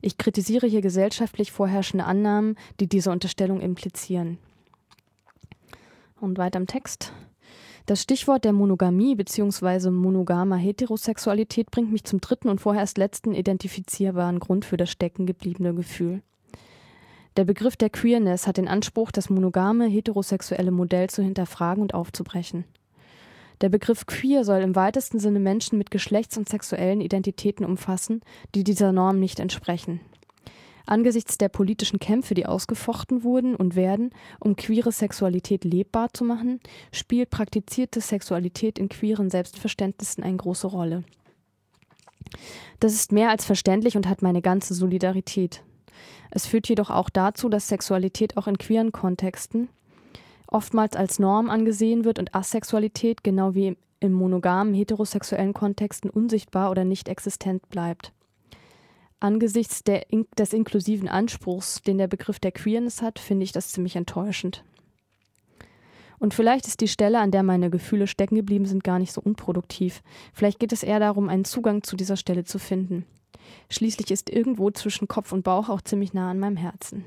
Ich 0.02 0.18
kritisiere 0.18 0.68
hier 0.68 0.82
gesellschaftlich 0.82 1.52
vorherrschende 1.52 2.06
Annahmen, 2.06 2.56
die 2.80 2.88
diese 2.88 3.12
Unterstellung 3.12 3.62
implizieren. 3.62 4.38
Und 6.20 6.38
weiter 6.38 6.60
im 6.60 6.68
Text. 6.68 7.14
Das 7.86 8.02
Stichwort 8.02 8.46
der 8.46 8.54
Monogamie 8.54 9.16
bzw. 9.16 9.90
monogamer 9.90 10.56
Heterosexualität 10.56 11.70
bringt 11.70 11.92
mich 11.92 12.06
zum 12.06 12.22
dritten 12.22 12.48
und 12.48 12.62
vorerst 12.62 12.98
letzten 12.98 13.34
identifizierbaren 13.34 14.40
Grund 14.40 14.64
für 14.64 14.78
das 14.78 14.90
steckengebliebene 14.90 15.74
Gefühl. 15.74 16.22
Der 17.36 17.46
Begriff 17.46 17.76
der 17.76 17.90
Queerness 17.90 18.46
hat 18.46 18.58
den 18.58 18.68
Anspruch, 18.68 19.12
das 19.12 19.30
monogame 19.30 19.88
heterosexuelle 19.88 20.72
Modell 20.72 21.10
zu 21.10 21.24
hinterfragen 21.24 21.82
und 21.82 21.96
aufzubrechen. 21.96 22.66
Der 23.62 23.70
Begriff 23.70 24.06
queer 24.06 24.44
soll 24.44 24.62
im 24.62 24.76
weitesten 24.76 25.20
Sinne 25.20 25.40
Menschen 25.40 25.78
mit 25.78 25.90
geschlechts- 25.90 26.38
und 26.38 26.48
sexuellen 26.48 27.02
Identitäten 27.02 27.66
umfassen, 27.66 28.22
die 28.54 28.64
dieser 28.64 28.92
Norm 28.92 29.20
nicht 29.20 29.40
entsprechen. 29.40 30.02
Angesichts 30.86 31.38
der 31.38 31.50
politischen 31.50 31.98
Kämpfe, 31.98 32.34
die 32.34 32.46
ausgefochten 32.46 33.24
wurden 33.24 33.56
und 33.56 33.76
werden, 33.76 34.12
um 34.40 34.56
queere 34.56 34.92
Sexualität 34.92 35.64
lebbar 35.64 36.14
zu 36.14 36.26
machen, 36.26 36.60
spielt 36.92 37.30
praktizierte 37.30 38.02
Sexualität 38.02 38.78
in 38.78 38.90
queeren 38.90 39.30
Selbstverständnissen 39.30 40.24
eine 40.24 40.38
große 40.38 40.68
Rolle. 40.68 41.04
Das 42.80 42.94
ist 42.94 43.12
mehr 43.12 43.30
als 43.30 43.46
verständlich 43.46 43.96
und 43.96 44.10
hat 44.10 44.22
meine 44.22 44.42
ganze 44.42 44.74
Solidarität. 44.74 45.64
Es 46.36 46.48
führt 46.48 46.68
jedoch 46.68 46.90
auch 46.90 47.12
dazu, 47.12 47.48
dass 47.48 47.68
Sexualität 47.68 48.38
auch 48.38 48.48
in 48.48 48.58
queeren 48.58 48.92
Kontexten 48.92 49.70
oftmals 50.48 50.96
als 50.96 51.20
Norm 51.20 51.52
angesehen 51.52 52.06
wird 52.06 52.18
und 52.18 52.34
Asexualität 52.34 53.24
genau 53.24 53.54
wie 53.54 53.78
im 54.00 54.14
monogamen 54.14 54.74
heterosexuellen 54.74 55.54
Kontexten 55.54 56.10
unsichtbar 56.10 56.72
oder 56.72 56.86
nicht 56.86 57.08
existent 57.08 57.70
bleibt. 57.70 58.14
Angesichts 59.20 59.84
der, 59.84 60.08
des 60.36 60.54
inklusiven 60.54 61.08
Anspruchs, 61.08 61.84
den 61.84 62.00
der 62.00 62.08
Begriff 62.08 62.40
der 62.40 62.52
Queerness 62.52 63.04
hat, 63.04 63.20
finde 63.20 63.44
ich 63.44 63.52
das 63.52 63.70
ziemlich 63.70 63.96
enttäuschend. 63.96 64.64
Und 66.18 66.34
vielleicht 66.34 66.66
ist 66.66 66.82
die 66.82 66.88
Stelle, 66.88 67.20
an 67.20 67.30
der 67.30 67.44
meine 67.44 67.70
Gefühle 67.70 68.08
stecken 68.08 68.36
geblieben 68.36 68.66
sind, 68.66 68.84
gar 68.84 68.98
nicht 68.98 69.14
so 69.14 69.22
unproduktiv. 69.22 70.02
Vielleicht 70.34 70.60
geht 70.60 70.74
es 70.74 70.82
eher 70.82 71.00
darum, 71.00 71.30
einen 71.30 71.46
Zugang 71.46 71.84
zu 71.84 71.96
dieser 71.96 72.18
Stelle 72.18 72.44
zu 72.44 72.58
finden. 72.58 73.06
Schließlich 73.70 74.12
ist 74.12 74.30
irgendwo 74.30 74.72
zwischen 74.72 75.08
Kopf 75.08 75.32
und 75.32 75.44
Bauch 75.44 75.70
auch 75.70 75.82
ziemlich 75.82 76.14
nah 76.14 76.32
an 76.32 76.40
meinem 76.40 76.58
Herzen. 76.58 77.06